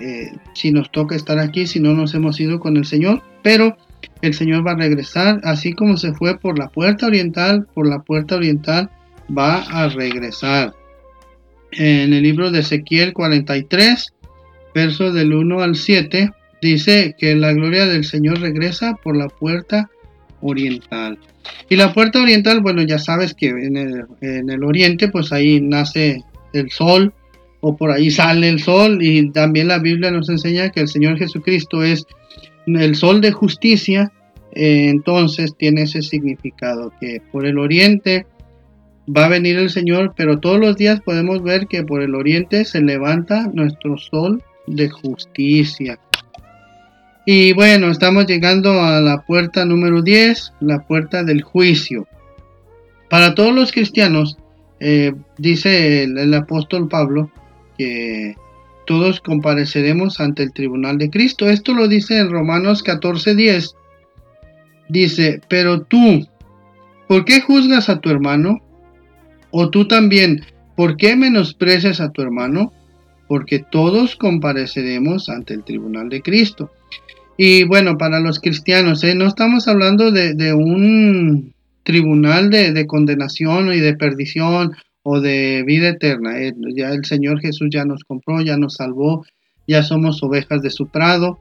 eh, 0.00 0.32
si 0.52 0.70
nos 0.70 0.92
toca 0.92 1.16
estar 1.16 1.38
aquí, 1.38 1.66
si 1.66 1.80
no 1.80 1.94
nos 1.94 2.12
hemos 2.12 2.38
ido 2.38 2.60
con 2.60 2.76
el 2.76 2.84
Señor, 2.84 3.22
pero 3.42 3.78
el 4.22 4.34
Señor 4.34 4.66
va 4.66 4.72
a 4.72 4.76
regresar, 4.76 5.40
así 5.44 5.72
como 5.72 5.96
se 5.96 6.12
fue 6.12 6.38
por 6.38 6.58
la 6.58 6.68
puerta 6.68 7.06
oriental, 7.06 7.66
por 7.74 7.88
la 7.88 8.00
puerta 8.00 8.36
oriental 8.36 8.90
va 9.36 9.62
a 9.62 9.88
regresar. 9.88 10.74
En 11.72 12.12
el 12.12 12.22
libro 12.22 12.50
de 12.50 12.60
Ezequiel 12.60 13.12
43, 13.12 14.12
versos 14.74 15.14
del 15.14 15.34
1 15.34 15.60
al 15.60 15.76
7, 15.76 16.30
dice 16.62 17.14
que 17.18 17.34
la 17.34 17.52
gloria 17.52 17.86
del 17.86 18.04
Señor 18.04 18.40
regresa 18.40 18.94
por 19.02 19.16
la 19.16 19.28
puerta 19.28 19.90
oriental. 20.40 21.18
Y 21.68 21.76
la 21.76 21.92
puerta 21.92 22.22
oriental, 22.22 22.60
bueno, 22.60 22.82
ya 22.82 22.98
sabes 22.98 23.34
que 23.34 23.48
en 23.48 23.76
el, 24.50 24.64
oriente, 24.64 25.08
pues 25.08 25.32
ahí 25.32 25.60
nace 25.60 26.22
el 26.52 26.70
sol, 26.70 27.12
o 27.60 27.76
por 27.76 27.90
ahí 27.90 28.10
sale 28.10 28.48
el 28.48 28.60
sol, 28.60 28.98
y 29.02 29.30
también 29.30 29.68
la 29.68 29.78
Biblia 29.78 30.10
nos 30.10 30.28
enseña 30.28 30.70
que 30.70 30.80
el 30.80 30.88
Señor 30.88 31.18
Jesucristo 31.18 31.82
es 31.82 32.06
el 32.66 32.94
sol 32.96 33.20
de 33.20 33.32
justicia, 33.32 34.12
eh, 34.52 34.88
entonces 34.88 35.54
tiene 35.56 35.82
ese 35.82 36.02
significado, 36.02 36.92
que 37.00 37.22
por 37.30 37.46
el 37.46 37.58
oriente 37.58 38.26
va 39.14 39.26
a 39.26 39.28
venir 39.28 39.56
el 39.58 39.70
Señor, 39.70 40.14
pero 40.16 40.40
todos 40.40 40.58
los 40.58 40.76
días 40.76 41.00
podemos 41.00 41.42
ver 41.42 41.66
que 41.66 41.84
por 41.84 42.02
el 42.02 42.14
oriente 42.14 42.64
se 42.64 42.80
levanta 42.80 43.48
nuestro 43.52 43.96
sol 43.98 44.42
de 44.66 44.88
justicia. 44.88 45.98
Y 47.24 47.52
bueno, 47.52 47.90
estamos 47.90 48.26
llegando 48.26 48.82
a 48.82 49.00
la 49.00 49.22
puerta 49.22 49.64
número 49.64 50.02
10, 50.02 50.52
la 50.60 50.80
puerta 50.80 51.24
del 51.24 51.42
juicio. 51.42 52.06
Para 53.10 53.34
todos 53.34 53.52
los 53.52 53.72
cristianos, 53.72 54.36
eh, 54.78 55.12
dice 55.38 56.04
el, 56.04 56.34
apóstol 56.34 56.88
Pablo 56.88 57.30
que 57.78 58.36
todos 58.86 59.20
compareceremos 59.20 60.20
ante 60.20 60.42
el 60.42 60.52
tribunal 60.52 60.98
de 60.98 61.10
Cristo. 61.10 61.48
Esto 61.48 61.74
lo 61.74 61.88
dice 61.88 62.18
en 62.18 62.30
Romanos 62.30 62.82
14:10. 62.82 63.74
Dice, 64.88 65.40
pero 65.48 65.82
tú, 65.82 66.26
¿por 67.08 67.24
qué 67.24 67.40
juzgas 67.40 67.88
a 67.88 68.00
tu 68.00 68.10
hermano? 68.10 68.62
O 69.50 69.70
tú 69.70 69.88
también, 69.88 70.44
¿por 70.76 70.96
qué 70.96 71.16
menosprecias 71.16 72.00
a 72.00 72.10
tu 72.10 72.22
hermano? 72.22 72.72
Porque 73.28 73.58
todos 73.58 74.16
compareceremos 74.16 75.28
ante 75.28 75.54
el 75.54 75.64
tribunal 75.64 76.08
de 76.08 76.22
Cristo. 76.22 76.70
Y 77.36 77.64
bueno, 77.64 77.98
para 77.98 78.20
los 78.20 78.40
cristianos, 78.40 79.04
¿eh? 79.04 79.14
no 79.14 79.26
estamos 79.26 79.68
hablando 79.68 80.10
de, 80.10 80.54
un 80.54 81.52
tribunal 81.82 82.50
de, 82.50 82.86
condenación 82.86 83.72
y 83.72 83.80
de 83.80 83.94
perdición 83.94 84.72
o 85.08 85.20
de 85.20 85.62
vida 85.64 85.90
eterna. 85.90 86.36
¿eh? 86.40 86.52
Ya 86.74 86.90
el 86.90 87.04
Señor 87.04 87.40
Jesús 87.40 87.68
ya 87.70 87.84
nos 87.84 88.02
compró, 88.02 88.40
ya 88.40 88.56
nos 88.56 88.74
salvó, 88.74 89.24
ya 89.68 89.84
somos 89.84 90.20
ovejas 90.24 90.62
de 90.62 90.70
su 90.70 90.88
prado, 90.88 91.38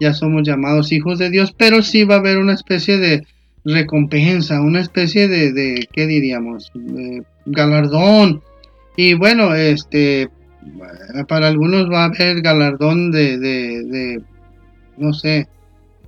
ya 0.00 0.12
somos 0.12 0.42
llamados 0.42 0.90
hijos 0.90 1.20
de 1.20 1.30
Dios, 1.30 1.54
pero 1.56 1.80
sí 1.80 2.02
va 2.02 2.16
a 2.16 2.18
haber 2.18 2.38
una 2.38 2.54
especie 2.54 2.98
de 2.98 3.24
recompensa, 3.64 4.60
una 4.60 4.80
especie 4.80 5.28
de, 5.28 5.52
de 5.52 5.88
¿qué 5.92 6.08
diríamos? 6.08 6.72
galardón. 7.46 8.42
Y 8.96 9.14
bueno, 9.14 9.54
este, 9.54 10.28
para 11.28 11.46
algunos 11.46 11.88
va 11.88 12.02
a 12.02 12.06
haber 12.06 12.42
galardón 12.42 13.12
de 13.12 14.20
no 14.96 15.12
sé, 15.12 15.48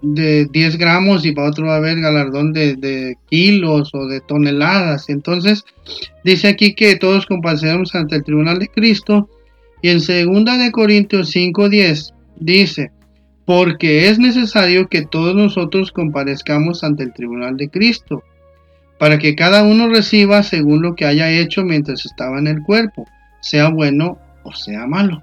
de 0.02 0.46
10 0.46 0.78
gramos 0.78 1.24
y 1.24 1.32
para 1.32 1.48
otro 1.48 1.66
va 1.66 1.74
a 1.74 1.78
haber 1.78 2.00
galardón 2.00 2.52
de, 2.52 3.16
kilos 3.30 3.90
o 3.94 4.06
de 4.06 4.20
toneladas. 4.20 5.08
Entonces, 5.08 5.64
dice 6.24 6.48
aquí 6.48 6.74
que 6.74 6.96
todos 6.96 7.26
compareceremos 7.26 7.94
ante 7.94 8.16
el 8.16 8.24
tribunal 8.24 8.58
de 8.58 8.68
Cristo. 8.68 9.28
Y 9.82 9.90
en 9.90 9.98
2 9.98 10.58
de 10.58 10.72
Corintios 10.72 11.34
5:10 11.34 12.12
dice, 12.38 12.90
porque 13.44 14.08
es 14.08 14.18
necesario 14.18 14.88
que 14.88 15.02
todos 15.02 15.34
nosotros 15.34 15.92
comparezcamos 15.92 16.82
ante 16.82 17.04
el 17.04 17.12
tribunal 17.12 17.56
de 17.56 17.68
Cristo, 17.68 18.22
para 18.98 19.18
que 19.18 19.36
cada 19.36 19.62
uno 19.62 19.88
reciba 19.88 20.42
según 20.42 20.82
lo 20.82 20.94
que 20.94 21.04
haya 21.04 21.30
hecho 21.30 21.62
mientras 21.62 22.04
estaba 22.06 22.38
en 22.38 22.48
el 22.48 22.62
cuerpo, 22.62 23.06
sea 23.40 23.68
bueno 23.68 24.18
o 24.42 24.52
sea 24.52 24.86
malo. 24.86 25.22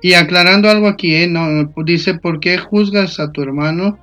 Y 0.00 0.14
aclarando 0.14 0.68
algo 0.68 0.88
aquí, 0.88 1.14
¿eh? 1.14 1.28
no, 1.28 1.72
dice, 1.84 2.14
¿por 2.14 2.40
qué 2.40 2.58
juzgas 2.58 3.20
a 3.20 3.30
tu 3.30 3.42
hermano? 3.42 3.98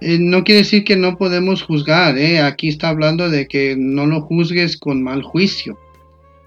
Eh, 0.00 0.18
no 0.18 0.42
quiere 0.42 0.62
decir 0.62 0.84
que 0.84 0.96
no 0.96 1.16
podemos 1.16 1.62
juzgar, 1.62 2.18
¿eh? 2.18 2.40
aquí 2.40 2.68
está 2.68 2.88
hablando 2.88 3.30
de 3.30 3.46
que 3.46 3.76
no 3.78 4.06
lo 4.06 4.22
juzgues 4.22 4.76
con 4.76 5.02
mal 5.02 5.22
juicio. 5.22 5.78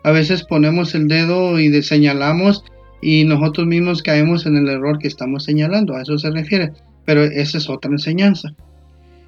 A 0.03 0.11
veces 0.11 0.43
ponemos 0.43 0.95
el 0.95 1.07
dedo 1.07 1.59
y 1.59 1.81
señalamos 1.81 2.65
y 3.01 3.23
nosotros 3.23 3.67
mismos 3.67 4.03
caemos 4.03 4.45
en 4.45 4.57
el 4.57 4.67
error 4.67 4.99
que 4.99 5.07
estamos 5.07 5.45
señalando, 5.45 5.95
a 5.95 6.01
eso 6.01 6.17
se 6.17 6.31
refiere, 6.31 6.73
pero 7.05 7.23
esa 7.23 7.57
es 7.57 7.69
otra 7.69 7.91
enseñanza. 7.91 8.53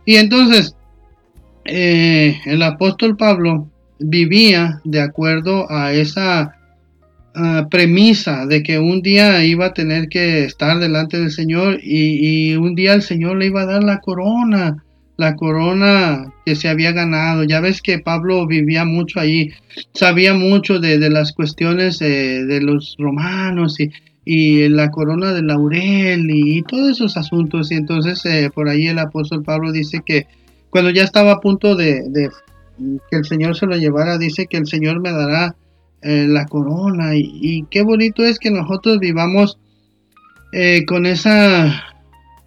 Y 0.05 0.15
entonces, 0.15 0.75
el 1.63 2.61
apóstol 2.61 3.15
Pablo 3.15 3.69
vivía 3.99 4.81
de 4.83 5.01
acuerdo 5.01 5.71
a 5.71 5.93
esa 5.93 6.54
Ah, 7.37 7.67
premisa 7.69 8.45
de 8.45 8.63
que 8.63 8.79
un 8.79 9.01
día 9.01 9.43
iba 9.43 9.65
a 9.65 9.73
tener 9.73 10.07
que 10.07 10.45
estar 10.45 10.79
delante 10.79 11.19
del 11.19 11.31
Señor 11.31 11.79
y, 11.83 12.55
un 12.55 12.75
día 12.75 12.93
el 12.93 13.01
Señor 13.01 13.35
le 13.35 13.47
iba 13.47 13.63
a 13.63 13.65
dar 13.65 13.83
la 13.83 13.99
corona, 13.99 14.85
la 15.17 15.35
corona 15.35 16.31
que 16.45 16.55
se 16.55 16.69
había 16.69 16.93
ganado. 16.93 17.43
Ya 17.43 17.59
ves 17.59 17.81
que 17.81 17.99
Pablo 17.99 18.47
vivía 18.47 18.85
mucho 18.85 19.19
ahí, 19.19 19.51
sabía 19.93 20.33
mucho 20.33 20.79
de, 20.79 20.97
las 21.09 21.33
cuestiones 21.33 21.99
de 21.99 22.59
los 22.61 22.95
romanos 22.97 23.81
y, 23.81 23.91
y, 24.23 24.69
la 24.69 24.89
corona 24.89 25.33
de 25.33 25.41
laurel 25.41 26.31
y, 26.31 26.61
todos 26.61 26.91
esos 26.91 27.17
asuntos. 27.17 27.69
Y 27.69 27.75
entonces 27.75 28.25
eh, 28.25 28.49
por 28.53 28.69
ahí 28.69 28.87
el 28.87 28.99
apóstol 28.99 29.43
Pablo 29.43 29.73
dice 29.73 30.01
que 30.05 30.25
cuando 30.69 30.89
ya 30.89 31.03
estaba 31.03 31.33
a 31.33 31.41
punto 31.41 31.75
de, 31.75 32.03
de 32.07 32.29
que 32.77 33.17
el 33.17 33.25
Señor 33.25 33.57
se 33.57 33.65
lo 33.65 33.75
llevara, 33.75 34.17
dice 34.17 34.47
que 34.47 34.55
el 34.55 34.67
Señor 34.67 35.01
me 35.01 35.11
dará 35.11 35.57
eh, 36.07 36.27
la 36.27 36.45
corona 36.45 37.15
y, 37.15 37.65
qué 37.71 37.81
bonito 37.81 38.23
es 38.23 38.37
que 38.37 38.51
nosotros 38.51 38.99
vivamos 38.99 39.57
eh, 40.53 40.85
con 40.85 41.07
esa, 41.07 41.83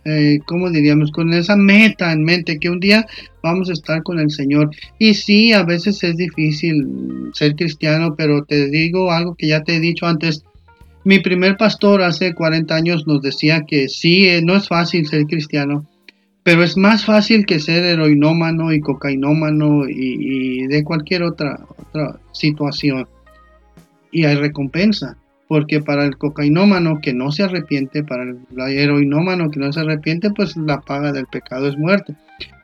eh, 0.05 0.39
¿cómo 0.47 0.71
diríamos? 0.71 1.11
Con 1.11 1.35
esa 1.35 1.57
meta 1.57 2.13
en 2.13 2.23
mente, 2.23 2.61
que 2.61 2.71
un 2.71 2.79
día 2.79 3.05
vamos 3.43 3.69
a 3.69 3.73
estar 3.73 4.05
con 4.05 4.21
el 4.21 4.31
Señor. 4.31 4.71
Y 5.01 5.15
sí, 5.15 5.53
a 5.53 5.65
veces 5.65 6.05
es 6.05 6.17
difícil 6.17 6.87
ser 7.33 7.57
cristiano, 7.57 8.15
pero 8.17 8.45
te 8.45 8.71
digo 8.71 9.11
algo 9.11 9.35
que 9.35 9.49
ya 9.49 9.65
te 9.65 9.75
he 9.75 9.81
dicho 9.81 10.07
antes. 10.07 10.45
Mi 11.03 11.19
primer 11.19 11.57
pastor 11.57 12.03
hace 12.03 12.35
40 12.35 12.73
años 12.73 13.09
nos 13.09 13.23
decía 13.23 13.65
que 13.67 13.89
sí, 13.89 14.29
no 14.45 14.55
es 14.55 14.69
fácil 14.69 15.09
ser 15.09 15.25
cristiano, 15.25 15.85
pero 16.45 16.63
es 16.63 16.77
más 16.77 17.05
fácil 17.05 17.45
que 17.45 17.59
ser 17.59 17.83
heroinómano 17.83 18.73
y 18.73 18.79
cocainómano 18.79 19.89
y, 19.89 20.63
y 20.63 20.67
de 20.69 20.85
cualquier 20.85 21.25
otra, 21.25 21.59
otra 21.77 22.21
situación 22.31 23.05
y 24.13 24.25
hay 24.25 24.37
recompensa. 24.37 25.17
Porque 25.47 25.81
para 25.81 26.05
el 26.05 26.19
cocainómano 26.19 27.01
que 27.01 27.15
no 27.15 27.33
se 27.33 27.43
arrepiente, 27.43 28.05
para 28.05 28.25
el 28.25 28.39
heroinómano 28.57 29.51
que 29.51 29.59
no 29.59 29.73
se 29.73 29.81
arrepiente, 29.81 30.31
pues 30.31 30.57
la 30.57 30.81
paga 30.81 31.11
del 31.11 31.27
pecado 31.27 31.69
es 31.69 31.79
muerte. 31.79 32.15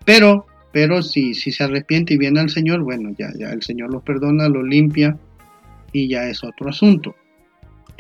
Pero, 0.05 0.47
pero 0.71 1.03
si, 1.03 1.35
si 1.35 1.51
se 1.51 1.65
arrepiente 1.65 2.13
y 2.13 2.19
viene 2.19 2.41
al 2.41 2.51
Señor, 2.51 2.83
bueno, 2.83 3.11
ya, 3.19 3.33
ya 3.39 3.51
el 3.51 3.63
Señor 3.63 3.91
lo 3.91 4.01
perdona, 4.01 4.49
lo 4.49 4.63
limpia 4.63 5.17
y 5.93 6.09
ya 6.09 6.29
es 6.29 6.45
otro 6.45 6.69
asunto. 6.69 7.15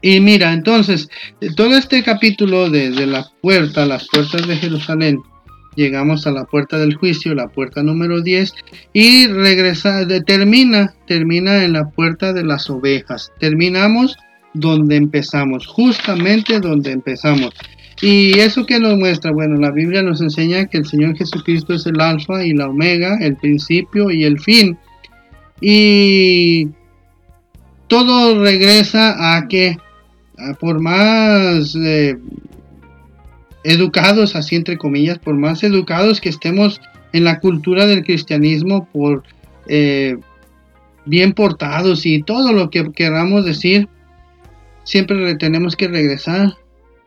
Y 0.03 0.21
mira, 0.21 0.53
entonces, 0.53 1.09
todo 1.57 1.75
este 1.75 2.03
capítulo 2.03 2.69
de, 2.69 2.91
de 2.91 3.07
la 3.07 3.27
puerta, 3.41 3.87
las 3.87 4.07
puertas 4.09 4.47
de 4.47 4.57
Jerusalén, 4.57 5.19
llegamos 5.77 6.27
a 6.27 6.33
la 6.33 6.45
puerta 6.45 6.79
del 6.79 6.95
juicio, 6.95 7.35
la 7.35 7.49
puerta 7.49 7.83
número 7.83 8.21
10, 8.21 8.53
y 8.93 9.27
regresa, 9.29 10.07
termina, 10.27 10.95
termina 11.07 11.65
en 11.65 11.73
la 11.73 11.89
puerta 11.89 12.33
de 12.33 12.45
las 12.45 12.71
ovejas. 12.71 13.33
Terminamos 13.39 14.17
donde 14.55 14.97
empezamos, 14.97 15.67
justamente 15.67 16.61
donde 16.61 16.93
empezamos. 16.93 17.55
¿Y 18.01 18.39
eso 18.39 18.67
que 18.67 18.81
nos 18.81 18.99
muestra? 18.99 19.33
Bueno, 19.33 19.57
la 19.57 19.71
Biblia 19.71 20.03
nos 20.03 20.21
enseña 20.21 20.67
que 20.67 20.79
el 20.79 20.87
Señor 20.87 21.17
Jesucristo 21.17 21.75
es 21.75 21.87
el 21.87 22.01
alfa 22.01 22.45
y 22.45 22.53
la 22.53 22.69
omega, 22.69 23.19
el 23.21 23.37
principio 23.37 24.11
y 24.11 24.25
el 24.25 24.41
fin. 24.41 24.77
Y 25.61 26.69
todo 27.87 28.43
regresa 28.43 29.37
a 29.37 29.47
que, 29.49 29.77
por 30.59 30.81
más 30.81 31.77
eh, 31.77 32.17
educados, 33.65 34.37
así 34.37 34.57
entre 34.57 34.79
comillas, 34.79 35.19
por 35.19 35.35
más 35.35 35.63
educados 35.63 36.21
que 36.21 36.29
estemos 36.29 36.81
en 37.13 37.25
la 37.25 37.41
cultura 37.41 37.87
del 37.87 38.05
cristianismo, 38.05 38.89
por 38.93 39.25
eh, 39.67 40.17
bien 41.07 41.33
portados 41.33 42.07
y 42.07 42.23
todo 42.23 42.53
lo 42.53 42.71
que 42.71 42.93
queramos 42.93 43.45
decir, 43.45 43.89
siempre 44.85 45.35
tenemos 45.37 45.77
que 45.77 45.89
regresar 45.89 46.55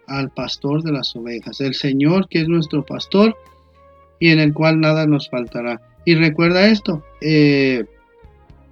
al 0.08 0.30
pastor 0.30 0.84
de 0.84 0.92
las 0.92 1.16
ovejas, 1.16 1.62
el 1.62 1.76
Señor 1.76 2.28
que 2.30 2.42
es 2.42 2.48
nuestro 2.48 2.86
pastor 2.86 3.38
y 4.20 4.30
en 4.30 4.40
el 4.40 4.54
cual 4.54 4.80
nada 4.80 5.06
nos 5.06 5.30
faltará. 5.30 5.82
Y 6.06 6.16
recuerda 6.16 6.68
esto, 6.68 7.04
eh, 7.22 7.86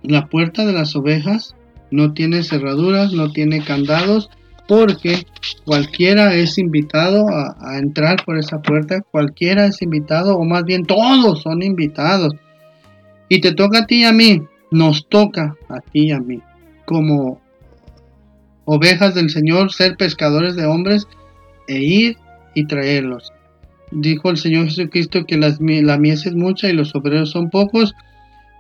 la 0.04 0.28
puerta 0.28 0.66
de 0.66 0.74
las 0.74 0.96
ovejas 0.96 1.56
no 1.92 2.14
tiene 2.14 2.44
cerraduras, 2.44 3.12
no 3.14 3.32
tiene 3.32 3.64
candados, 3.64 4.30
porque 4.68 5.26
cualquiera 5.64 6.34
es 6.34 6.58
invitado 6.58 7.28
a, 7.30 7.78
entrar 7.78 8.24
por 8.26 8.38
esa 8.38 8.62
puerta, 8.62 9.02
cualquiera 9.02 9.68
es 9.68 9.82
invitado, 9.82 10.38
o 10.38 10.44
más 10.44 10.64
bien 10.64 10.86
todos 10.86 11.42
son 11.42 11.62
invitados. 11.62 12.34
Y 13.30 13.42
te 13.42 13.54
toca 13.54 13.80
a 13.80 13.86
ti 13.86 14.02
y 14.02 14.06
a 14.06 14.12
mí, 14.12 14.42
nos 14.72 15.08
toca 15.08 15.56
a 15.70 15.80
ti 15.80 16.08
y 16.08 16.12
a 16.12 16.20
mí, 16.20 16.42
como 16.86 17.42
ovejas 18.66 19.14
del 19.14 19.30
Señor, 19.30 19.72
ser 19.72 19.98
pescadores 19.98 20.56
de 20.56 20.66
hombres 20.66 21.08
e 21.68 21.80
ir 21.80 22.18
y 22.56 22.66
traerlos. 22.66 23.32
Dijo 23.92 24.32
el 24.32 24.38
Señor 24.38 24.66
Jesucristo 24.66 25.26
que 25.26 25.38
la 25.38 25.98
mies 25.98 26.26
es 26.26 26.34
mucha 26.34 26.70
y 26.70 26.74
los 26.74 26.96
obreros 26.96 27.32
son 27.32 27.50
pocos 27.50 27.94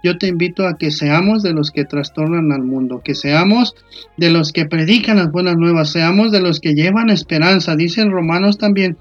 yo 0.05 0.19
te 0.19 0.27
invito 0.27 0.67
a 0.67 0.77
que 0.77 0.91
seamos 0.91 1.41
de 1.41 1.51
los 1.51 1.71
que 1.71 1.83
trastornan 1.83 2.51
al 2.51 2.61
mundo, 2.61 3.01
que 3.03 3.15
seamos 3.15 3.73
de 4.17 4.29
los 4.29 4.53
que 4.53 4.67
predican 4.67 5.17
las 5.17 5.31
buenas 5.31 5.57
nuevas, 5.57 5.89
seamos 5.89 6.31
de 6.31 6.41
los 6.41 6.59
que 6.59 6.75
llevan 6.75 7.09
esperanza. 7.09 7.75
Dicen 7.75 8.11
Romanos 8.11 8.59
también 8.59 8.97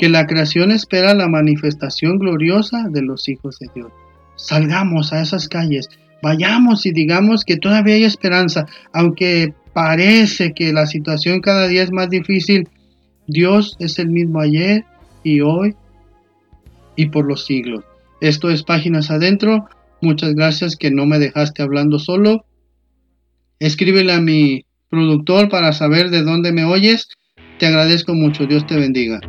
que 0.00 0.08
la 0.08 0.26
creación 0.26 0.72
espera 0.72 1.14
la 1.14 1.28
manifestación 1.28 2.18
gloriosa 2.18 2.88
de 2.90 3.02
los 3.02 3.28
hijos 3.28 3.60
de 3.60 3.68
Dios. 3.72 3.92
Salgamos 4.34 5.12
a 5.12 5.22
esas 5.22 5.48
calles, 5.48 5.88
vayamos 6.24 6.86
y 6.86 6.90
digamos 6.90 7.44
que 7.44 7.56
todavía 7.56 7.94
hay 7.94 8.02
esperanza, 8.02 8.66
aunque 8.92 9.54
parece 9.72 10.54
que 10.54 10.72
la 10.72 10.86
situación 10.86 11.40
cada 11.40 11.68
día 11.68 11.84
es 11.84 11.92
más 11.92 12.10
difícil. 12.10 12.68
Dios 13.28 13.76
es 13.78 14.00
el 14.00 14.08
mismo 14.08 14.40
ayer 14.40 14.84
y 15.22 15.40
hoy 15.40 15.76
y 16.96 17.06
por 17.10 17.26
los 17.26 17.46
siglos. 17.46 17.84
Esto 18.20 18.50
es 18.50 18.64
Páginas 18.64 19.12
Adentro. 19.12 19.68
Muchas 20.02 20.34
gracias 20.34 20.74
que 20.74 20.90
no 20.90 21.06
me 21.06 21.20
dejaste 21.20 21.62
hablando 21.62 22.00
solo. 22.00 22.44
Escríbele 23.60 24.12
a 24.12 24.20
mi 24.20 24.66
productor 24.90 25.48
para 25.48 25.72
saber 25.72 26.10
de 26.10 26.22
dónde 26.22 26.52
me 26.52 26.64
oyes. 26.64 27.08
Te 27.60 27.66
agradezco 27.66 28.12
mucho. 28.12 28.46
Dios 28.46 28.66
te 28.66 28.74
bendiga. 28.74 29.20